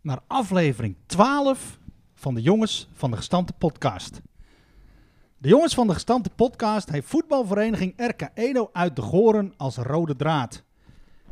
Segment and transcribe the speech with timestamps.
[0.00, 1.78] naar aflevering 12
[2.14, 4.20] van de Jongens van de Gestampte Podcast.
[5.38, 10.16] De Jongens van de Gestampte Podcast heeft voetbalvereniging RK Edo uit de Goren als rode
[10.16, 10.64] draad.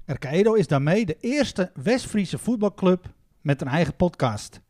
[0.07, 4.61] RK Edo is daarmee de eerste West-Friese voetbalclub met een eigen podcast.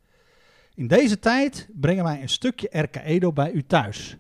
[0.75, 4.17] In deze tijd brengen wij een stukje RK Edo bij u thuis.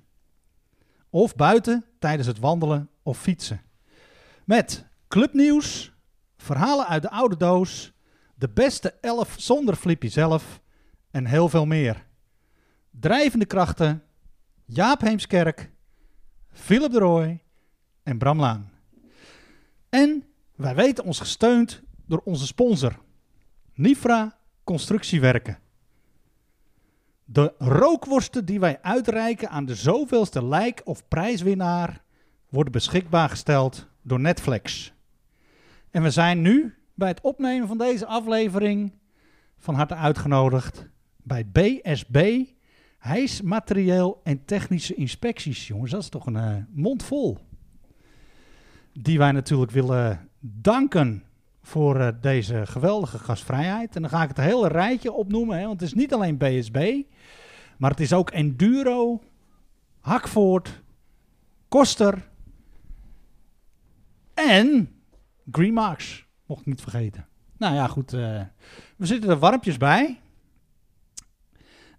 [1.11, 3.63] Of buiten tijdens het wandelen of fietsen.
[4.45, 5.93] Met clubnieuws,
[6.37, 7.93] verhalen uit de oude doos,
[8.39, 10.61] de beste elf zonder Flippy zelf
[11.11, 12.07] en heel veel meer.
[12.91, 14.03] Drijvende krachten,
[14.65, 15.71] Jaap Heemskerk,
[16.53, 17.43] Philip de Rooij
[18.03, 18.71] en Bram Laan.
[19.89, 20.25] En
[20.57, 22.99] wij weten ons gesteund door onze sponsor,
[23.75, 25.59] Nifra Constructiewerken.
[27.25, 32.03] De rookworsten die wij uitreiken aan de zoveelste lijk- of prijswinnaar
[32.49, 34.93] worden beschikbaar gesteld door Netflix.
[35.91, 38.93] En we zijn nu bij het opnemen van deze aflevering
[39.59, 42.45] van harte uitgenodigd bij BSB
[42.99, 45.67] Hijsmaterieel en Technische Inspecties.
[45.67, 47.39] Jongens, dat is toch een eh, mond vol.
[48.93, 51.25] Die wij natuurlijk willen danken
[51.63, 53.97] voor eh, deze geweldige gastvrijheid.
[53.97, 57.03] En dan ga ik het hele rijtje opnoemen, hè, want het is niet alleen BSB,
[57.77, 59.23] maar het is ook Enduro,
[60.01, 60.83] Hakvoort,
[61.69, 62.29] Koster
[64.35, 64.93] en
[65.51, 66.28] Green Marks.
[66.49, 67.27] Mocht ik niet vergeten.
[67.57, 68.13] Nou ja, goed.
[68.13, 68.41] eh,
[68.97, 70.21] we zitten er warmpjes bij.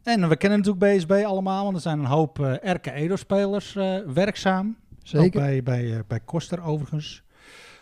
[0.04, 3.98] En we kennen natuurlijk BSB allemaal, want er zijn een hoop eh RK Edo-spelers eh,
[4.00, 4.68] werkzaam.
[4.92, 5.40] Ook Zeker.
[5.42, 7.24] bij, bij, eh, bij Koster overigens.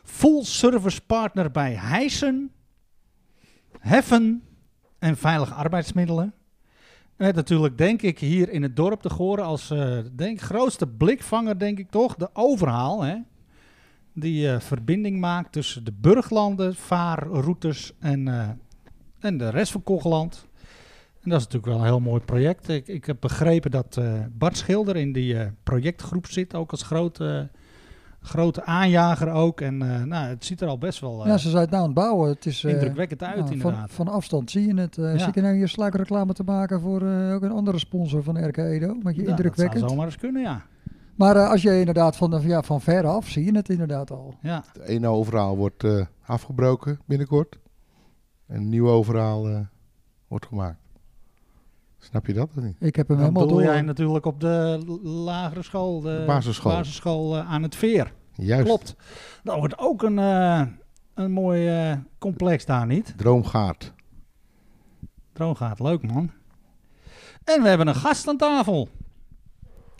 [0.03, 2.51] Full service partner bij Heisen,
[3.79, 4.43] Heffen
[4.99, 6.33] en Veilige Arbeidsmiddelen.
[7.15, 9.73] En natuurlijk denk ik hier in het dorp te Goren als
[10.15, 13.01] denk, grootste blikvanger, denk ik toch, de overhaal.
[13.01, 13.15] Hè?
[14.19, 18.49] Die eh, verbinding maakt tussen de burglanden, vaarroutes en, eh,
[19.19, 20.47] en de rest van Kogeland.
[21.21, 22.69] En dat is natuurlijk wel een heel mooi project.
[22.69, 27.49] Ik, ik heb begrepen dat eh, Bart Schilder in die projectgroep zit, ook als grote,
[28.21, 29.61] grote aanjager ook.
[29.61, 29.77] En
[30.07, 32.29] nou, het ziet er al best wel ja, ze zijn het nou aan het bouwen.
[32.29, 33.91] Het is, indrukwekkend uit, nou, inderdaad.
[33.91, 34.95] Van, van afstand zie je het.
[34.95, 35.17] Ja.
[35.17, 37.01] Zit je nou hier sluikreclame te maken voor
[37.33, 38.95] ook een andere sponsor van RK Edo?
[39.03, 39.71] Met je Ja, indrukwekkend.
[39.71, 40.65] Dat zou zomaar eens kunnen, ja.
[41.17, 44.33] Maar eh, als je inderdaad van, ja, van ver af zie je het inderdaad al.
[44.41, 44.63] ja.
[44.73, 47.59] Het ene overhaal wordt eh, afgebroken binnenkort.
[48.47, 49.59] En een nieuw overhaal eh,
[50.27, 50.79] wordt gemaakt.
[51.97, 52.75] Snap je dat of niet?
[52.79, 53.61] Ik heb hem Dan helemaal door.
[53.63, 56.71] jij natuurlijk op de lagere school, de, De basisschool.
[56.71, 58.13] basisschool, eh, aan het Veer.
[58.33, 58.65] Juist.
[58.65, 58.95] Klopt.
[59.43, 60.61] Dat wordt ook een, eh,
[61.13, 63.13] een mooi eh, complex daar, niet?
[63.17, 63.93] Droomgaard.
[65.33, 66.31] Droomgaat, leuk man.
[67.43, 68.89] En we hebben een gast aan tafel.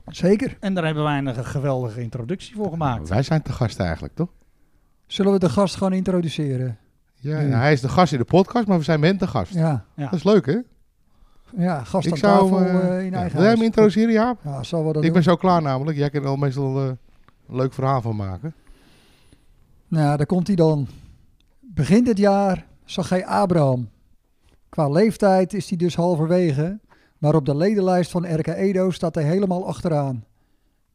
[0.07, 0.57] Zeker.
[0.59, 3.09] En daar hebben wij een geweldige introductie voor gemaakt.
[3.09, 4.29] Wij zijn te gast eigenlijk, toch?
[5.07, 6.78] Zullen we de gast gewoon introduceren?
[7.16, 7.57] Ja, Ja.
[7.57, 9.53] hij is de gast in de podcast, maar we zijn met de gast.
[9.53, 10.03] Ja, Ja.
[10.03, 10.57] Dat is leuk, hè?
[11.57, 14.12] ja gast ik aan zou, tafel eh, eh, in ja, eigen Wil jij hem introduceren,
[14.13, 14.40] Jaap?
[14.44, 15.13] Ja, zal wel dat Ik doen.
[15.13, 15.97] ben zo klaar namelijk.
[15.97, 16.85] Jij kan er al meestal eh,
[17.47, 18.53] een leuk verhaal van maken.
[19.88, 20.88] Nou, daar komt hij dan.
[21.59, 23.89] Begin dit jaar zag hij Abraham.
[24.69, 26.79] Qua leeftijd is hij dus halverwege,
[27.17, 30.23] maar op de ledenlijst van RK Edo staat hij helemaal achteraan.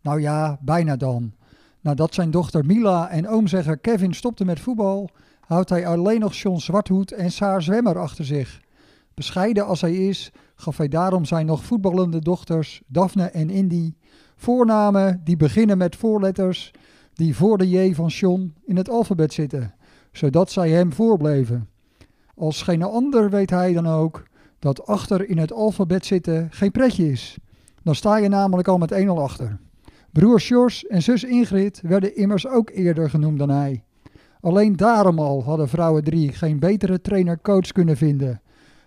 [0.00, 1.33] Nou ja, bijna dan.
[1.81, 6.59] Nadat zijn dochter Mila en oomzegger Kevin stopten met voetbal, houdt hij alleen nog John
[6.59, 8.61] Zwarthoed en Saar Zwemmer achter zich.
[9.15, 13.94] Bescheiden als hij is, gaf hij daarom zijn nog voetballende dochters Daphne en Indy
[14.37, 16.71] voornamen die beginnen met voorletters
[17.12, 19.75] die voor de J van John in het alfabet zitten,
[20.12, 21.69] zodat zij hem voorbleven.
[22.34, 24.22] Als geen ander weet hij dan ook
[24.62, 27.38] dat achter in het alfabet zitten geen pretje is.
[27.82, 29.59] Dan sta je namelijk al met 1-0 achter.
[30.12, 33.85] Broer Sjors en zus Ingrid werden immers ook eerder genoemd dan hij.
[34.41, 38.41] Alleen daarom al hadden vrouwen drie geen betere trainer-coach kunnen vinden.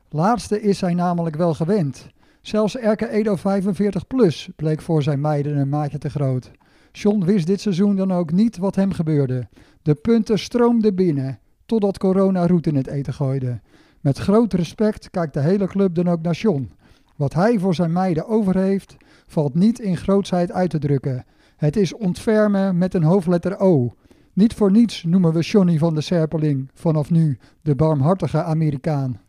[0.10, 2.08] Laatste is hij namelijk wel gewend.
[2.42, 6.52] Zelfs RK Edo 45 plus bleek voor zijn meiden een maatje te groot.
[6.92, 9.48] John wist dit seizoen dan ook niet wat hem gebeurde.
[9.82, 13.60] De punten stroomden binnen, totdat corona roet in het eten gooide.
[14.06, 16.72] Met groot respect kijkt de hele club dan ook naar John.
[17.16, 18.96] Wat hij voor zijn meiden over heeft,
[19.28, 21.26] valt niet in grootsheid uit te drukken.
[21.56, 23.94] Het is ontfermen met een hoofdletter O.
[24.34, 29.20] Niet voor niets noemen we Johnny van de Serpeling vanaf nu de barmhartige Amerikaan.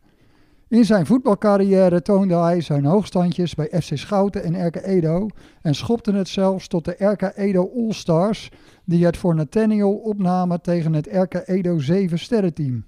[0.68, 5.26] In zijn voetbalcarrière toonde hij zijn hoogstandjes bij FC Schouten en RK Edo
[5.62, 8.50] en schopte het zelfs tot de RK Edo All-Stars
[8.84, 12.84] die het voor Nathaniel opnamen tegen het RK Edo 7 sterrenteam.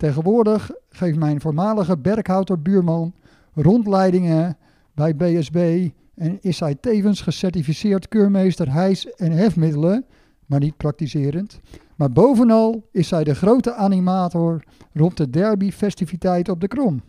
[0.00, 3.14] Tegenwoordig geeft mijn voormalige Berghouter buurman
[3.54, 4.56] rondleidingen
[4.94, 10.04] bij BSB en is hij tevens gecertificeerd keurmeester hijs- en hefmiddelen,
[10.46, 11.60] maar niet praktiserend.
[11.96, 14.62] Maar bovenal is hij de grote animator
[14.92, 17.02] rond de derby-festiviteit op de Krom.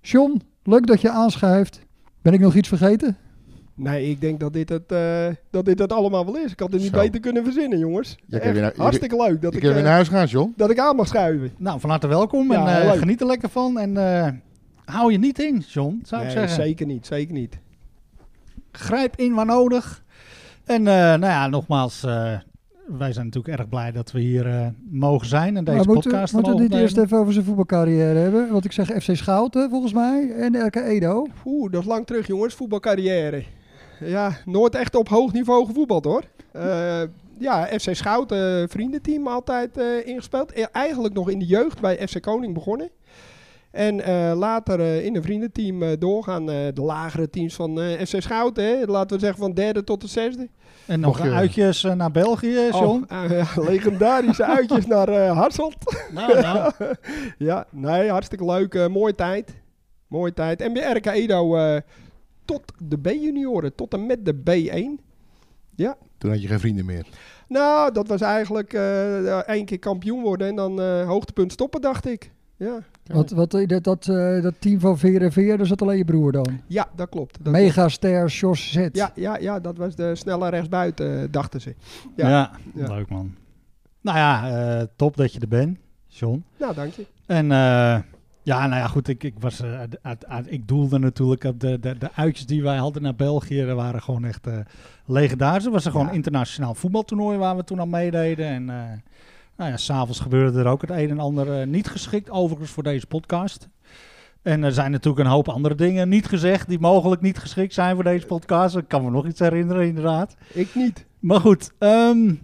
[0.00, 1.80] John, leuk dat je aanschuift.
[2.22, 3.16] Ben ik nog iets vergeten?
[3.76, 6.52] Nee, ik denk dat dit het, eh, dat dit het allemaal wel is.
[6.52, 6.98] Ik had het niet Zo.
[7.00, 8.16] beter kunnen verzinnen, jongens.
[8.30, 10.52] kan Echt weer naar- je- hartstikke leuk dat Ik ik, eh, naar huis gaan, John.
[10.56, 11.50] dat ik aan mag schuiven.
[11.58, 13.78] Nou, van harte welkom en Ja, eh, geniet er lekker van.
[13.78, 14.28] En eh,
[14.84, 16.62] hou je niet in, John, zou ik Nee, zeggen.
[16.64, 17.58] zeker niet, zeker niet.
[18.72, 20.04] Grijp in waar nodig.
[20.64, 22.38] En eh, nou ja, nogmaals, eh,
[22.86, 26.10] wij zijn natuurlijk erg blij dat we hier eh, mogen zijn en deze maar moeten,
[26.10, 28.50] podcast moeten we niet eerst even over zijn voetbalcarrière hebben?
[28.52, 31.26] Want ik zeg FC Schouten volgens mij en RK Edo.
[31.44, 32.54] Oeh, dat is lang terug, jongens.
[32.54, 33.44] Voetbalcarrière.
[34.00, 36.22] Ja, nooit echt op hoog niveau gevoetbald, hoor.
[36.52, 37.02] Eh,
[37.38, 40.52] ja, FC Schouten, vriendenteam altijd eh, ingespeeld.
[40.52, 42.90] Eh, eigenlijk nog in de jeugd bij FC Koning begonnen.
[43.70, 46.50] En eh, later eh, in een vriendenteam eh, doorgaan.
[46.50, 48.84] eh, de lagere teams van eh, FC Schouten, hè.
[48.86, 50.48] laten we zeggen van derde tot de zesde.
[50.86, 53.04] En nog Mocht uitjes eh, naar België, John.
[53.12, 55.76] Oh, eh, ja, legendarische uitjes naar eh Hartselt.
[56.12, 56.72] Nou, nou.
[57.38, 58.74] ja, nee, hartstikke leuk.
[58.74, 59.54] eh, mooie tijd.
[60.08, 60.60] Mooie tijd.
[60.60, 61.80] En bij RK Edo eh,
[62.44, 65.02] tot de B-junioren, tot en met de B1.
[66.18, 67.06] Toen had je geen vrienden meer.
[67.48, 72.06] Nou, dat was eigenlijk eh één keer kampioen worden en dan eh, hoogtepunt stoppen, dacht
[72.06, 72.30] ik.
[72.56, 76.32] Ja, Wat, wat, dat, dat, eh, dat team van VRV, dat zat alleen je broer
[76.32, 76.60] dan.
[76.66, 77.38] ja dat klopt.
[77.44, 78.88] Dat Megaster Jos Z.
[78.92, 81.74] Ja, ja, ja, dat was de snelle rechtsbuiten, dachten ze.
[82.16, 82.28] Ja.
[82.28, 82.50] Ja.
[82.74, 82.88] Ja.
[82.94, 83.34] leuk man.
[84.00, 84.48] Nou ja,
[84.78, 86.44] eh, top dat je er bent, John.
[86.58, 87.06] Nou, dank je.
[87.26, 87.98] En eh,
[88.44, 91.60] ja, nou ja, goed, ik, ik, was, eh, uit- uit- uit- ik doelde natuurlijk op
[91.60, 93.64] de, de, de uitjes die wij hadden naar België.
[93.64, 94.58] Dat waren gewoon echt eh
[95.06, 95.64] legendarisch.
[95.64, 96.12] Het was er gewoon Ja.
[96.12, 98.46] een internationaal voetbaltoernooi waar we toen aan meededen.
[98.46, 98.76] En eh
[99.56, 103.06] nou ja, s'avonds gebeurde er ook het een en ander niet geschikt, overigens voor deze
[103.06, 103.68] podcast.
[104.42, 107.94] En er zijn natuurlijk een hoop andere dingen niet gezegd die mogelijk niet geschikt zijn
[107.94, 108.76] voor deze podcast.
[108.76, 110.36] Ik kan me nog iets herinneren, inderdaad.
[110.52, 111.06] Ik niet.
[111.18, 112.34] Maar goed, ehm,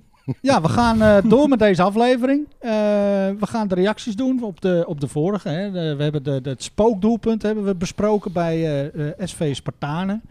[0.41, 2.47] ja, we gaan eh, door met deze aflevering.
[2.59, 2.71] Eh,
[3.39, 5.49] we gaan de reacties doen op de, op de vorige.
[5.49, 5.71] Hè.
[5.71, 10.23] We hebben de, het spookdoelpunt hebben we besproken bij eh, SV Spartanen.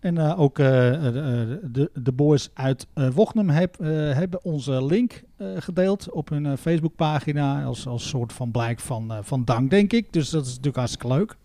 [0.00, 3.78] En ook de, de boys uit Wochnum heb,
[4.14, 5.22] hebben onze link
[5.56, 7.64] gedeeld op hun Facebookpagina.
[7.64, 10.12] Als, als soort van blijk van, van dank, denk ik.
[10.12, 11.36] Dus dat is natuurlijk hartstikke leuk.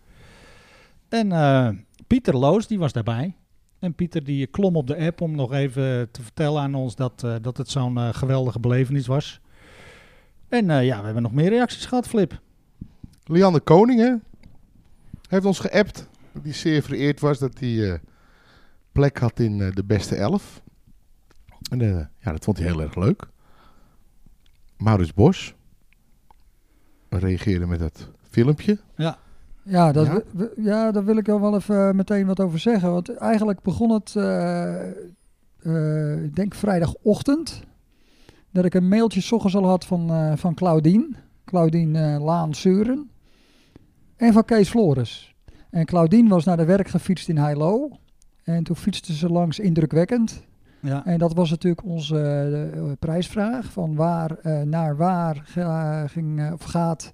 [1.08, 3.34] En Pieter Loos, die was daarbij.
[3.78, 7.22] En Pieter die klom op de app om nog even te vertellen aan ons dat,
[7.24, 9.40] eh, dat het zo'n eh, geweldige belevenis was.
[10.48, 12.40] En eh, ja, we hebben nog meer reacties gehad, Flip.
[13.24, 14.22] Lianne Koningen
[15.28, 16.08] heeft ons geappt.
[16.32, 18.00] Dat hij zeer vereerd was dat hij
[18.92, 20.62] plek had in de beste elf.
[21.70, 23.28] En ja, dat vond hij heel erg leuk.
[24.76, 25.54] Maurits Bos
[27.08, 28.78] reageerde met dat filmpje.
[28.96, 29.18] Ja,
[29.92, 30.14] dat, Ja?
[30.14, 32.90] we- we- ja, daar wil ik wel wel even eh, meteen wat over zeggen.
[32.92, 34.80] Want eigenlijk begon het, eh,
[35.62, 37.62] eh, ik denk vrijdagochtend,
[38.52, 41.08] dat ik een mailtje 's ochtends al had van, van Claudine.
[41.44, 43.10] Claudine Laan Suren.
[44.16, 45.34] En van Kees Flores.
[45.70, 47.90] En Claudine was naar de werk gefietst in Heilo.
[48.44, 50.42] En toen fietste ze langs indrukwekkend.
[50.80, 53.72] Ja, En dat was natuurlijk onze prijsvraag.
[53.72, 57.12] Van waar naar waar ga- ging, of gaat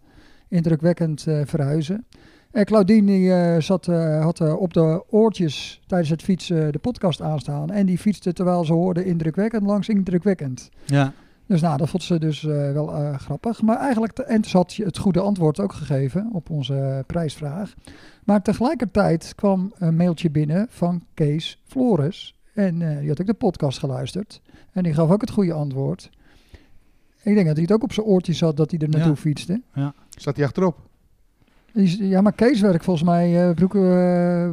[0.48, 2.06] indrukwekkend verhuizen.
[2.54, 6.78] En Claudine die, eh, zat, eh, had eh, op de oortjes tijdens het fietsen de
[6.78, 7.70] podcast aanstaan.
[7.70, 10.70] En die fietste terwijl ze hoorde indrukwekkend langs indrukwekkend.
[10.84, 11.12] ja,
[11.46, 13.62] Dus nou, dat vond ze dus eh, wel eh, grappig.
[13.62, 16.98] Maar eigenlijk, te- en ze had je het goede antwoord ook gegeven op onze eh,
[17.06, 17.74] prijsvraag.
[18.24, 22.34] Maar tegelijkertijd kwam een mailtje binnen van Kees Flores.
[22.54, 24.40] En eh, die had ook de podcast geluisterd.
[24.72, 26.10] En die gaf ook het goede antwoord.
[27.22, 29.16] Ik denk dat hij het ook op zijn oortjes had dat hij er naartoe Ja.
[29.16, 29.62] fietste.
[30.16, 30.83] Staat hij achterop?
[31.82, 33.70] Ja, maar Kees werkt volgens mij eh broek,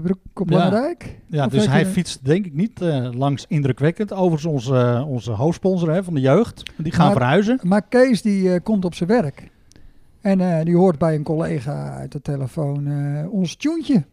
[0.03, 0.57] broek op Ja.
[0.57, 1.17] Langendijk.
[1.27, 4.13] ja Of dus hij fietst denk ik niet eh, langs indrukwekkend.
[4.13, 6.71] Overigens onze, onze hoofdsponsor hè, van de jeugd.
[6.77, 7.59] Die gaan Maar- verhuizen.
[7.63, 9.49] Maar Kees die komt op zijn werk.
[10.21, 12.87] En die hoort bij een collega uit de telefoon
[13.29, 14.03] ons tuentje.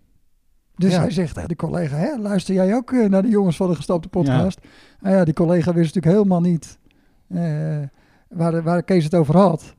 [0.77, 1.01] Dus Ja.
[1.01, 4.09] hij zegt tegen de collega, hè, luister jij ook naar de jongens van de gestapte
[4.09, 4.61] podcast?
[5.03, 5.11] Ja.
[5.11, 6.79] ja, die collega wist natuurlijk helemaal niet
[8.29, 9.75] waar, waar Kees het over had.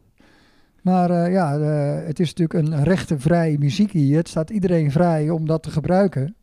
[0.81, 4.17] Maar eh, ja, eh, het is natuurlijk een rechtenvrij muziek hier.
[4.17, 6.36] Het staat iedereen vrij om dat te gebruiken.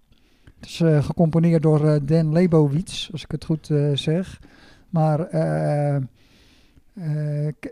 [0.45, 4.41] Het is eh, gecomponeerd door Dan Lebowitz, als ik het goed zeg.
[4.89, 5.37] Maar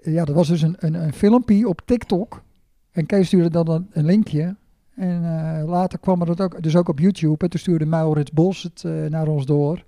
[0.03, 2.43] ja, dat was dus een, een, filmpje op TikTok.
[2.91, 4.57] En Kees stuurde dan een, linkje.
[4.95, 5.23] En
[5.65, 7.45] later kwam er dat ook, dus ook op YouTube.
[7.45, 9.85] En toen stuurde Maurits Bos het naar ons door.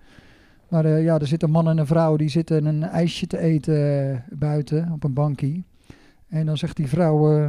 [0.68, 4.25] Maar ja, er zit een man en een vrouw die zitten een ijsje te eten
[4.30, 5.62] buiten op een bankje.
[6.28, 7.33] En dan zegt die vrouw...
[7.33, 7.45] eh,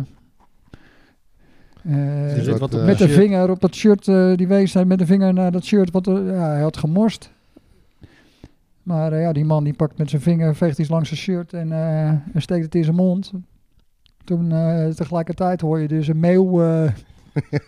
[2.35, 5.05] eh, wat, eh, met de vinger op dat shirt, eh, die wees hij met de
[5.05, 7.31] vinger naar dat shirt, wat er- ja, hij had gemorst.
[8.83, 11.53] Maar eh, ja, die man die pakt met zijn vinger, veegt iets langs zijn shirt
[11.53, 13.31] en, eh, en steekt het in zijn mond.
[14.23, 16.91] Toen eh, tegelijkertijd hoor je dus een meeuw eh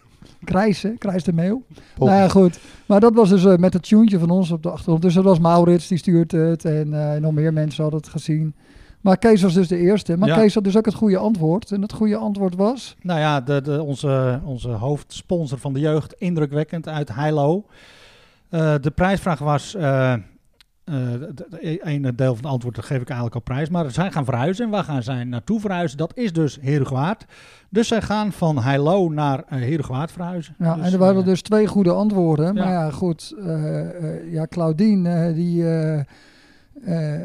[0.44, 1.64] krijsen, krijst de meeuw.
[1.96, 2.08] Pop.
[2.08, 2.60] Nou ja, goed.
[2.86, 5.02] Maar dat was dus met het tuentje van ons op de achtergrond.
[5.02, 8.54] Dus dat was Maurits, die stuurt het en eh, nog meer mensen hadden het gezien.
[9.02, 10.18] Maar Kees was dus de eerste.
[10.18, 10.36] Maar Ja.
[10.36, 11.72] Kees had dus ook het goede antwoord.
[11.72, 12.96] En het goede antwoord was...
[13.02, 17.66] Nou ja, de, de, onze, onze hoofdsponsor van de jeugd, indrukwekkend, uit Heilo.
[18.50, 20.22] Eh, de prijsvraag was, de-
[21.84, 24.66] ene deel van het antwoord dat geef ik eigenlijk al prijs, maar zij gaan verhuizen.
[24.66, 25.98] En waar gaan zij naartoe verhuizen?
[25.98, 27.26] Dat is dus Herugewaard.
[27.70, 30.56] Dus zij gaan van Heilo naar uh, Herugewaard verhuizen.
[30.60, 32.54] Ja, dus, en er waren dus twee goede antwoorden.
[32.56, 32.92] Maar ja.
[32.92, 33.36] goed.
[34.32, 35.64] ja, Claudine, die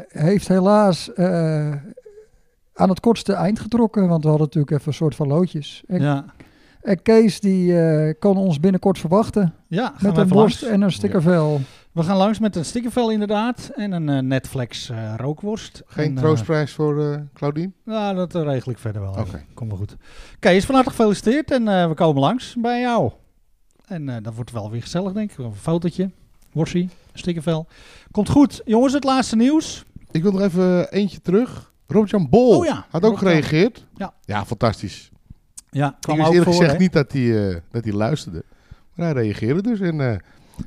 [0.07, 1.71] heeft helaas eh,
[2.73, 4.07] aan het kortste eind getrokken.
[4.07, 5.83] Want we hadden natuurlijk even een soort van loodjes.
[5.87, 6.25] En, ja,
[6.81, 9.53] en Kees, die eh, kan ons binnenkort verwachten.
[9.67, 10.75] ja gaan met we een borst langs.
[10.75, 11.61] en een stickervel.
[11.91, 15.81] We gaan langs met een stickervel inderdaad en een eh, Netflix eh, rookworst.
[15.85, 17.71] Geen En, eh, troostprijs voor eh Claudine?
[17.83, 19.11] Nou, dat eh, regel ik verder wel.
[19.11, 19.45] Oké.
[19.53, 19.95] Komt wel goed.
[20.39, 23.11] Kees, van harte gefeliciteerd en eh, we komen langs bij jou.
[23.85, 25.37] En eh dat wordt wel weer gezellig, denk ik.
[25.37, 26.09] Een fotootje,
[26.51, 27.67] worsie, stickervel.
[28.11, 28.61] Komt goed.
[28.65, 29.85] Jongens, het laatste nieuws.
[30.11, 31.73] Ik wil nog even eentje terug.
[31.87, 33.85] Robert-Jan Bol Oh ja, had ook gereageerd.
[33.95, 34.13] Ja.
[34.25, 35.11] Ja, fantastisch.
[35.69, 38.43] Ja, Ik kwam wist ook eerlijk voor, gezegd niet dat hij, eh, dat hij luisterde.
[38.93, 39.79] Maar hij reageerde dus.
[39.79, 40.17] En eh,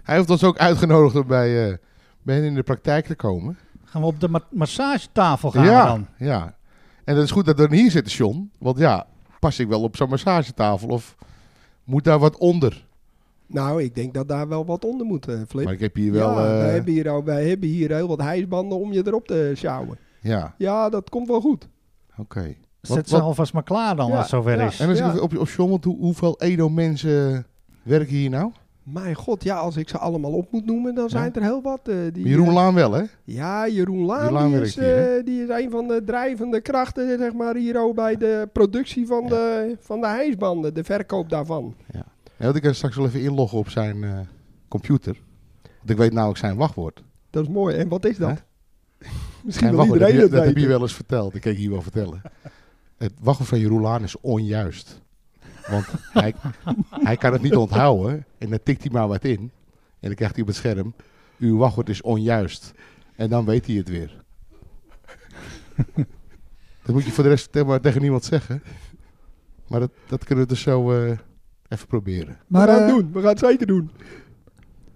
[0.02, 1.76] hij heeft ons ook uitgenodigd om bij, eh,
[2.22, 3.58] bij hen in de praktijk te komen.
[3.84, 6.06] Gaan we op de ma massagetafel gaan ja, dan.
[6.18, 6.56] ja.
[7.04, 8.50] En dat is goed dat we hier zitten, John.
[8.58, 9.06] Want ja,
[9.40, 11.16] pas ik wel op zo'n massagetafel of
[11.84, 12.86] moet daar wat onder?
[13.48, 15.64] Nou, ik denk dat daar wel wat onder moet, eh, Flip.
[15.64, 16.30] Maar ik heb hier wel...
[16.30, 19.26] ja, eh, wij, hebben hier al, wij hebben hier heel wat hijsbanden om je erop
[19.26, 19.98] te sjouwen.
[20.20, 21.68] ja, Ja, dat komt wel goed.
[22.18, 22.54] oké.
[22.80, 24.66] Zet Wat- ze wat- alvast maar klaar dan Ja, als het zover ja.
[24.66, 24.80] is.
[24.80, 25.12] En als Ja.
[25.12, 27.46] ik op, op John, want hoe, hoeveel Edo-mensen
[27.82, 28.50] werken hier nou?
[28.82, 31.80] Mijn god, ja, als ik ze allemaal op moet noemen, dan zijn er heel wat.
[31.88, 33.02] eh, die, Jeroen eh, Laan wel, hè?
[33.24, 36.60] Ja, Jeroen Laan, Jeroen Laan die, is, hier, eh, die is een van de drijvende
[36.60, 39.28] krachten zeg maar, hier ook bij de productie van, Ja.
[39.28, 41.74] de, van de hijsbanden, de verkoop daarvan.
[41.92, 42.04] Ja,
[42.44, 44.18] want ik kan straks wel even inloggen op zijn eh,
[44.68, 45.16] computer.
[45.62, 47.02] Want ik weet namelijk zijn wachtwoord.
[47.30, 47.76] Dat is mooi.
[47.76, 48.42] En wat is dat?
[49.44, 51.34] Misschien wachtwoord, iedereen heb het je, dat heb je wel eens verteld.
[51.34, 52.22] Ik kan je hier wel vertellen.
[52.96, 55.00] Het wachtwoord van Jeroen Laan is onjuist.
[55.68, 56.34] Want hij,
[56.90, 58.24] hij kan het niet onthouden.
[58.38, 59.40] En dan tikt hij maar wat in.
[60.00, 60.94] En dan krijgt hij op het scherm.
[61.38, 62.72] Uw wachtwoord is onjuist.
[63.16, 64.24] En dan weet hij het weer.
[66.82, 68.62] dat moet je voor de rest maar tegen niemand zeggen.
[69.68, 71.18] Maar dat, dat kunnen we dus zo eh,
[71.68, 72.36] even proberen.
[72.46, 73.10] Maar, we gaan het eh, doen.
[73.12, 73.90] We gaan het zeker doen.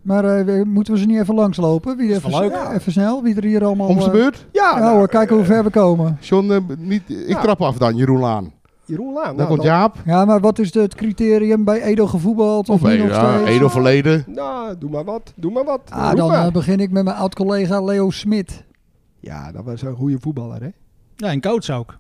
[0.03, 1.97] maar eh, moeten we ze niet even langslopen?
[1.97, 2.51] Wie even, wel leuk.
[2.51, 3.89] ja, even snel, wie er hier allemaal...
[3.89, 4.47] Om zijn eh, beurt.
[4.53, 6.17] Ja, Ja nou, hoor, kijken hoe ver we komen.
[6.21, 7.41] John, niet, ik Ja.
[7.41, 8.53] trap af dan, Jeroen Laan.
[8.85, 9.25] Jeroen Laan.
[9.25, 9.97] Dan nou, komt dan- Jaap.
[10.05, 12.69] Ja, maar wat is de- het criterium bij Edo gevoetbald?
[12.69, 13.45] Of, Of niet Edo, ja?
[13.45, 14.25] Edo verleden.
[14.27, 15.33] Nou, doe maar wat.
[15.37, 15.81] Doe maar wat.
[15.91, 16.53] Ah, dan maar.
[16.53, 18.65] begin ik met mijn oud-collega Leo Smit.
[19.21, 20.69] Ja, dat was een goede voetballer, hè?
[21.17, 21.99] Ja, en coach ook.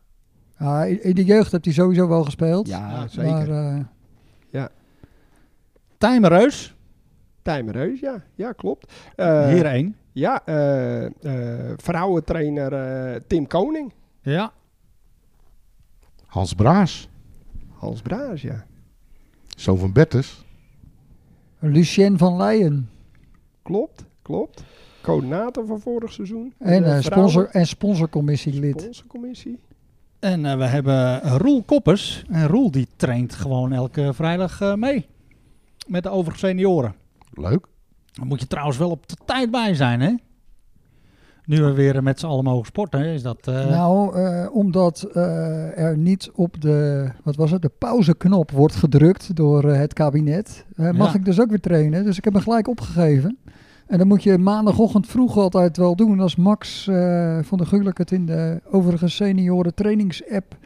[0.58, 2.68] Ah, in, in de jeugd heeft hij sowieso wel gespeeld.
[2.68, 3.48] Ja, zeker.
[3.48, 3.86] Maar,
[6.02, 6.75] Tijmen Reus,
[7.42, 8.23] Tijmen Reus, ja.
[8.35, 8.92] Ja, klopt.
[9.16, 9.97] Eh, hier één.
[10.12, 13.92] Ja, eh, eh, vrouwentrainer eh, Tim Koning.
[14.23, 14.52] Ja,
[16.26, 17.09] Hans Braas.
[17.78, 18.64] Hans Braas, ja.
[19.56, 20.44] Zoon van Bertus.
[21.59, 22.90] Lucien van Leijen.
[23.62, 24.64] Klopt, klopt.
[25.02, 26.54] Coördinator van vorig seizoen.
[26.59, 28.80] En, eh, sponsor, en sponsorcommissielid.
[28.80, 29.59] Sponsorcommissie.
[30.18, 32.25] en eh, we hebben Roel Koppers.
[32.30, 35.06] En Roel die traint gewoon elke vrijdag eh, mee.
[35.88, 36.94] Met de overige senioren.
[37.32, 37.66] Leuk.
[38.12, 40.14] Dan moet je trouwens wel op de tijd bij zijn, hè?
[41.44, 43.46] Nu we weer met z'n allen mogen sporten, hè, is dat...
[43.48, 48.74] eh, Nou, eh, omdat eh, er niet op de, wat was het, de pauzeknop wordt
[48.74, 51.14] gedrukt door het kabinet, mag Ja.
[51.14, 52.04] ik dus ook weer trainen.
[52.04, 53.38] Dus ik heb hem gelijk opgegeven.
[53.86, 56.20] En dan moet je maandagochtend vroeg altijd wel doen.
[56.20, 60.56] Als Max eh, van der Gulik het in de overige senioren trainingsapp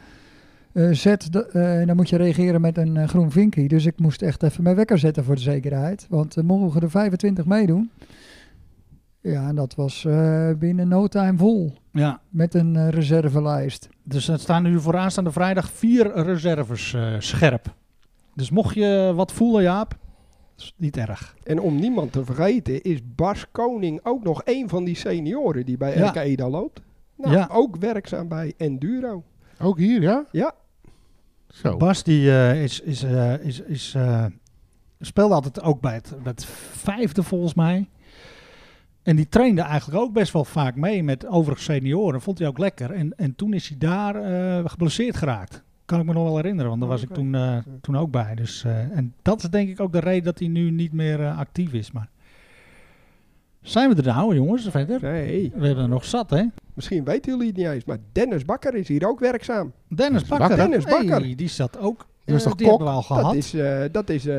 [0.76, 1.32] eh, zet.
[1.32, 3.68] de- eh, en dan moet je reageren met een eh, groen vinkje.
[3.68, 6.06] Dus ik moest echt even mijn wekker zetten voor de zekerheid.
[6.10, 7.90] Want mogen er 25 meedoen.
[9.20, 11.72] Ja, en dat was eh, binnen no time vol.
[11.92, 13.88] ja, Met een reservelijst.
[14.02, 17.74] dus er staan nu voor aanstaande vrijdag vier reserves eh, scherp.
[18.34, 19.96] Dus mocht je wat voelen, Jaap,
[20.56, 21.36] is niet erg.
[21.44, 25.76] En om niemand te vergeten is Bas Koning ook nog een van die senioren die
[25.76, 26.08] bij Ja.
[26.08, 26.80] RK Eda loopt.
[27.16, 27.48] Nou, Ja.
[27.52, 29.22] ook werkzaam bij Enduro.
[29.60, 30.24] Ook hier, ja?
[30.32, 30.52] Ja.
[31.62, 31.76] Zo.
[31.76, 34.24] Bas die eh, is, is, eh, is, is, eh,
[35.00, 37.88] speelde altijd ook bij het, bij het vijfde volgens mij.
[39.02, 42.20] En die trainde eigenlijk ook best wel vaak mee met overige senioren.
[42.20, 42.90] Vond hij ook lekker.
[42.90, 45.64] En, en toen is hij daar eh, geblesseerd geraakt.
[45.84, 47.18] Kan ik me nog wel herinneren, want daar was ik Oké.
[47.18, 48.34] toen, eh, toen ook bij.
[48.34, 51.20] Dus, eh, en dat is denk ik ook de reden dat hij nu niet meer
[51.20, 51.92] eh, actief is.
[51.92, 52.08] Maar
[53.70, 54.98] zijn we er nou, jongens, verder?
[55.02, 56.44] Nee, We hebben er nog zat, hè?
[56.74, 59.72] misschien weten jullie het niet eens, maar Dennis Bakker is hier ook werkzaam.
[59.88, 60.48] Dennis Bakker.
[60.48, 60.68] Bakker.
[60.68, 61.20] Dennis Bakker.
[61.20, 62.06] Hey, die zat ook.
[62.24, 62.76] Die was eh, toch die kok?
[62.78, 63.22] hebben we al gehad.
[63.24, 64.34] Dat is, eh, dat is eh,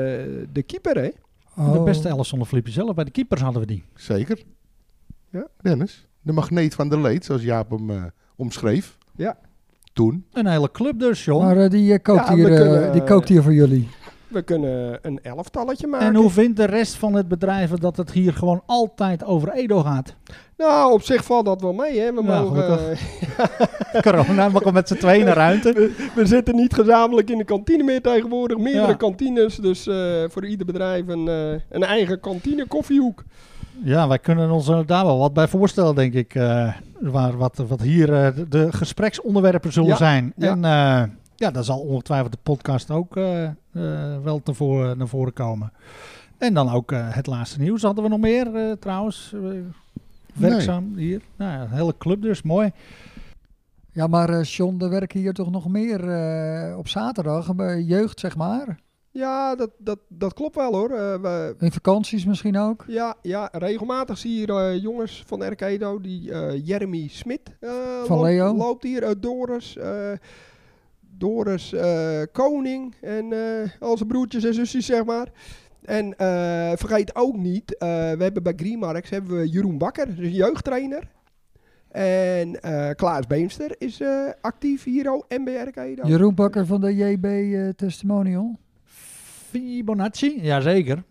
[0.52, 1.10] de keeper, hè?
[1.56, 1.84] De Oh.
[1.84, 2.96] beste elf zonder Flippy zelf.
[2.96, 3.84] Bij de keepers hadden we die.
[3.96, 4.44] Zeker.
[5.30, 5.48] Ja.
[5.62, 6.08] Dennis.
[6.22, 8.04] De magneet van de leed, zoals Jaap hem eh,
[8.36, 8.98] omschreef.
[9.16, 9.38] Ja.
[9.94, 10.26] Toen.
[10.34, 11.46] Een hele club dus, John.
[11.46, 13.88] Maar die, kookt Ja, hier, kunnen, die kookt hier voor jullie.
[14.28, 16.08] We kunnen een elftalletje maken.
[16.08, 19.82] en hoe vindt de rest van het bedrijf dat het hier gewoon altijd over Edo
[19.82, 20.16] gaat?
[20.58, 22.14] Nou, op zich valt dat wel mee, hè?
[22.14, 22.80] We Ja, mogen...
[22.92, 25.74] eh, Corona, maar met z'n tweeën naar ruimte.
[25.74, 28.58] we, we zitten niet gezamenlijk in de kantine meer tegenwoordig.
[28.58, 28.94] Meerdere Ja.
[28.94, 29.96] kantines, dus eh,
[30.30, 33.24] voor ieder bedrijf een, eh, een eigen kantine koffiehoek.
[33.84, 36.34] Ja, wij kunnen ons daar wel wat bij voorstellen, denk ik.
[37.00, 40.34] waar, wat, wat hier de, de gespreksonderwerpen zullen Ja, zijn.
[40.38, 40.52] ja.
[40.52, 40.62] En
[41.38, 43.54] ja, daar zal ongetwijfeld de podcast ook eh, eh,
[44.24, 45.72] wel te voor, naar voren komen.
[46.38, 47.82] En dan ook eh, het laatste nieuws.
[47.82, 49.34] Hadden we nog meer eh, trouwens?
[49.36, 49.42] eh,
[50.34, 51.22] werkzaam hier.
[51.36, 52.72] Nou ja, een hele club dus, mooi.
[53.92, 58.20] Ja, maar eh John, er werken hier toch nog meer eh, op zaterdag, bij jeugd
[58.20, 58.80] zeg maar.
[59.12, 60.90] Ja, dat, dat, dat klopt wel hoor.
[60.90, 62.84] Eh, we, In vakanties misschien ook.
[62.88, 67.70] ja, ja, regelmatig zie je eh, jongens van Erkedo, die eh, Jeremy Smit eh,
[68.06, 68.56] Van loopt, Leo.
[68.56, 70.12] loopt hier, eh, Doris, eh,
[71.18, 75.28] Doris eh, Koning en eh, al zijn broertjes en zusjes zeg maar.
[75.84, 80.18] En eh, vergeet ook niet, eh, we hebben bij Greenmarks hebben we Jeroen Bakker, dus
[80.26, 81.08] een jeugdtrainer.
[81.92, 86.08] En eh, Klaas Beemster is eh, actief hier ook, en bij Erkedo.
[86.08, 88.60] Jeroen Bakker van de JB eh, Testimonial.
[89.50, 91.04] Fibonacci, jazeker.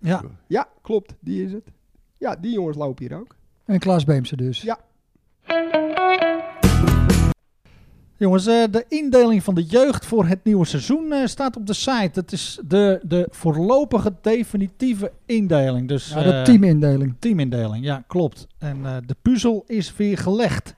[0.00, 1.64] Ja, Ja, klopt, die is het.
[2.18, 3.36] Ja, die jongens lopen hier ook.
[3.64, 4.62] En Klaas Beemse dus.
[4.62, 4.78] Ja.
[8.16, 11.72] Jongens, eh, de indeling van de jeugd voor het nieuwe seizoen eh, staat op de
[11.72, 12.20] site.
[12.20, 15.88] Het is de, de voorlopige definitieve indeling.
[15.88, 17.14] Dus, Ja, de eh, teamindeling.
[17.18, 18.46] teamindeling, ja, klopt.
[18.58, 20.74] En de puzzel is weer gelegd.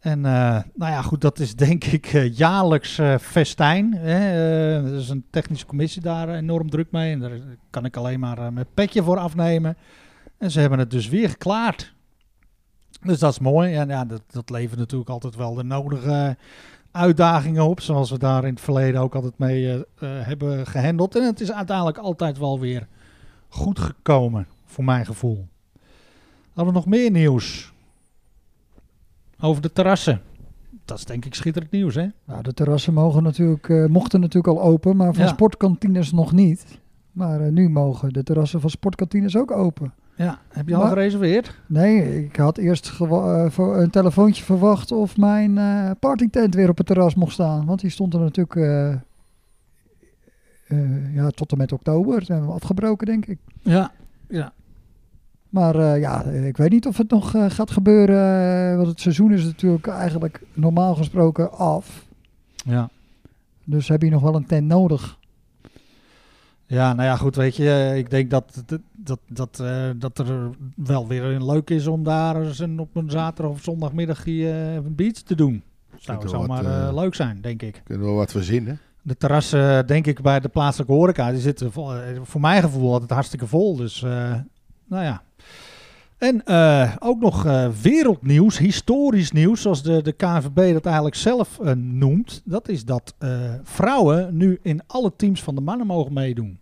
[0.00, 3.94] En nou ja, goed, dat is denk ik jaarlijks festijn.
[3.94, 4.18] Hè?
[4.86, 7.12] Er is een technische commissie daar enorm druk mee.
[7.12, 7.38] En daar
[7.70, 9.76] kan ik alleen maar mijn petje voor afnemen.
[10.38, 11.94] En ze hebben het dus weer geklaard.
[13.04, 13.74] Dus dat is mooi.
[13.74, 16.36] En ja, dat, dat levert natuurlijk altijd wel de nodige
[16.90, 17.80] uitdagingen op.
[17.80, 21.16] Zoals we daar in het verleden ook altijd mee eh, eh, hebben gehandeld.
[21.16, 22.86] En het is uiteindelijk altijd wel weer
[23.48, 25.46] goed gekomen, voor mijn gevoel.
[26.52, 27.72] Hadden we nog meer nieuws?
[29.40, 30.20] Over de terrassen.
[30.84, 32.06] Dat is denk ik schitterend nieuws, hè?
[32.24, 35.30] Nou, de terrassen mogen natuurlijk, eh, mochten natuurlijk al open, maar van Ja.
[35.30, 36.78] sportkantines nog niet.
[37.12, 39.94] Maar eh, nu mogen de terrassen van sportkantines ook open.
[40.16, 41.54] Ja, heb je al Maar- gereserveerd?
[41.66, 46.76] Nee, ik had eerst eh, voor een telefoontje verwacht of mijn eh partytent weer op
[46.78, 47.66] het terras mocht staan.
[47.66, 48.94] Want die stond er natuurlijk eh,
[51.14, 52.24] ja, tot en met oktober.
[52.24, 53.38] Zijn we afgebroken, denk ik.
[53.62, 53.92] Ja,
[54.28, 54.52] ja.
[55.48, 58.76] Maar ja, ik weet niet of het nog gaat gebeuren.
[58.76, 62.06] want het seizoen is natuurlijk eigenlijk normaal gesproken af.
[62.64, 62.88] Ja.
[63.64, 65.18] Dus heb je nog wel een tent nodig.
[66.66, 70.50] Ja, nou ja, goed, weet je, ik denk dat, dat, dat, dat, eh, dat er
[70.76, 74.74] wel weer een leuk is om daar eens een, op een zaterdag of zondagmiddag eh,
[74.74, 75.62] een beach te doen.
[75.96, 77.82] Zou zomaar wat, eh, leuk zijn, denk ik.
[77.84, 78.80] Kunnen we wat verzinnen.
[79.02, 83.46] De terrassen, denk ik, bij de plaatselijke horeca, die zitten voor mijn gevoel altijd hartstikke
[83.46, 83.76] vol.
[83.76, 85.22] Dus, nou ja.
[86.18, 86.42] En
[87.00, 87.42] ook nog
[87.82, 92.42] wereldnieuws, historisch nieuws, zoals de, de KNVB dat eigenlijk zelf noemt.
[92.44, 93.14] Dat is dat
[93.62, 96.58] vrouwen nu in alle teams van de mannen mogen meedoen.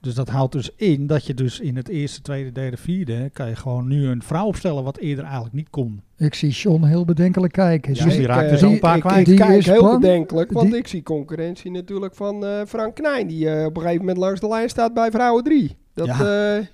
[0.00, 3.30] Dus dat houdt dus in dat je dus in het eerste, tweede, derde, vierde...
[3.32, 6.02] kan je gewoon nu een vrouw opstellen wat eerder eigenlijk niet kon.
[6.16, 7.94] Ik zie John heel bedenkelijk kijken.
[7.94, 9.28] Ja, die ik, raakt zo een die- paar ik- kwijt.
[9.28, 10.00] Ik Die is heel bang.
[10.00, 13.82] bedenkelijk, want Die- ik zie concurrentie natuurlijk van eh, Frank Knijn, die eh, op een
[13.82, 15.76] gegeven moment langs de lijn staat bij vrouwen 3.
[15.94, 16.56] Dat, Ja.
[16.58, 16.64] eh,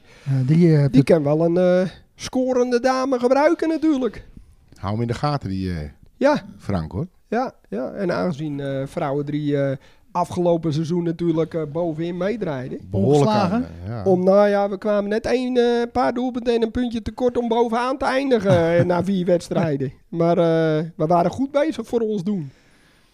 [0.46, 4.26] die, die kan wel een eh, scorende dame gebruiken natuurlijk.
[4.74, 7.06] Hou hem in de gaten, die eh, Ja, Frank hoor.
[7.28, 7.90] ja, ja.
[7.92, 9.76] En aangezien eh, vrouwen 3 eh,
[10.16, 12.78] afgelopen seizoen natuurlijk eh, bovenin meedraaiden.
[12.90, 13.54] Behoorlijk Ongeslagen?
[13.56, 13.62] aan.
[13.84, 14.02] eh, ja.
[14.04, 17.48] Om, nou ja, we kwamen net één eh, paar doelpunten en een puntje tekort om
[17.48, 19.92] bovenaan te eindigen na vier wedstrijden.
[20.08, 22.50] Maar eh, we waren goed bezig voor ons doen.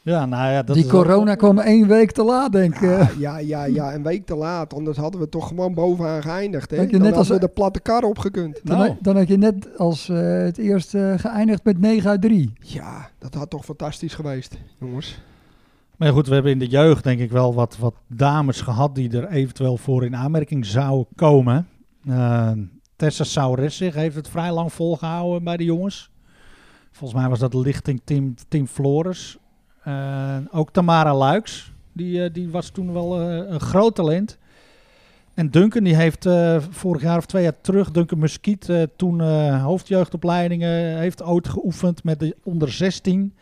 [0.04, 2.80] Ja, nou ja, dat die is corona kwam één week te laat, denk ik.
[2.80, 4.74] Ja, ja, ja, ja, een week te laat.
[4.74, 6.70] Anders hadden we toch gewoon bovenaan geëindigd.
[6.70, 6.76] Hè?
[6.76, 8.60] Dan net hadden als- we de platte kar opgekund.
[8.64, 8.88] Dan, Nou.
[8.88, 12.52] had- dan had je net als eh, het eerst geëindigd met 9 uit 3.
[12.60, 15.20] Ja, dat had toch fantastisch geweest, jongens.
[16.02, 19.16] Maar goed, we hebben in de jeugd denk ik wel wat, wat dames gehad die
[19.16, 21.68] er eventueel voor in aanmerking zouden komen.
[22.06, 22.50] Eh,
[22.96, 26.10] Tessa Sauressig heeft het vrij lang volgehouden bij de jongens.
[26.90, 29.38] Volgens mij was dat lichting Tim, Tim Flores.
[29.82, 34.38] Eh, ook Tamara Luiks, die, eh, die was toen wel een groot talent.
[35.34, 36.28] En Duncan, die heeft
[36.70, 42.20] vorig jaar of twee jaar terug, Duncan Muskiet, toen eh, hoofdjeugdopleidingen, heeft ooit geoefend met
[42.20, 43.34] de onder 16.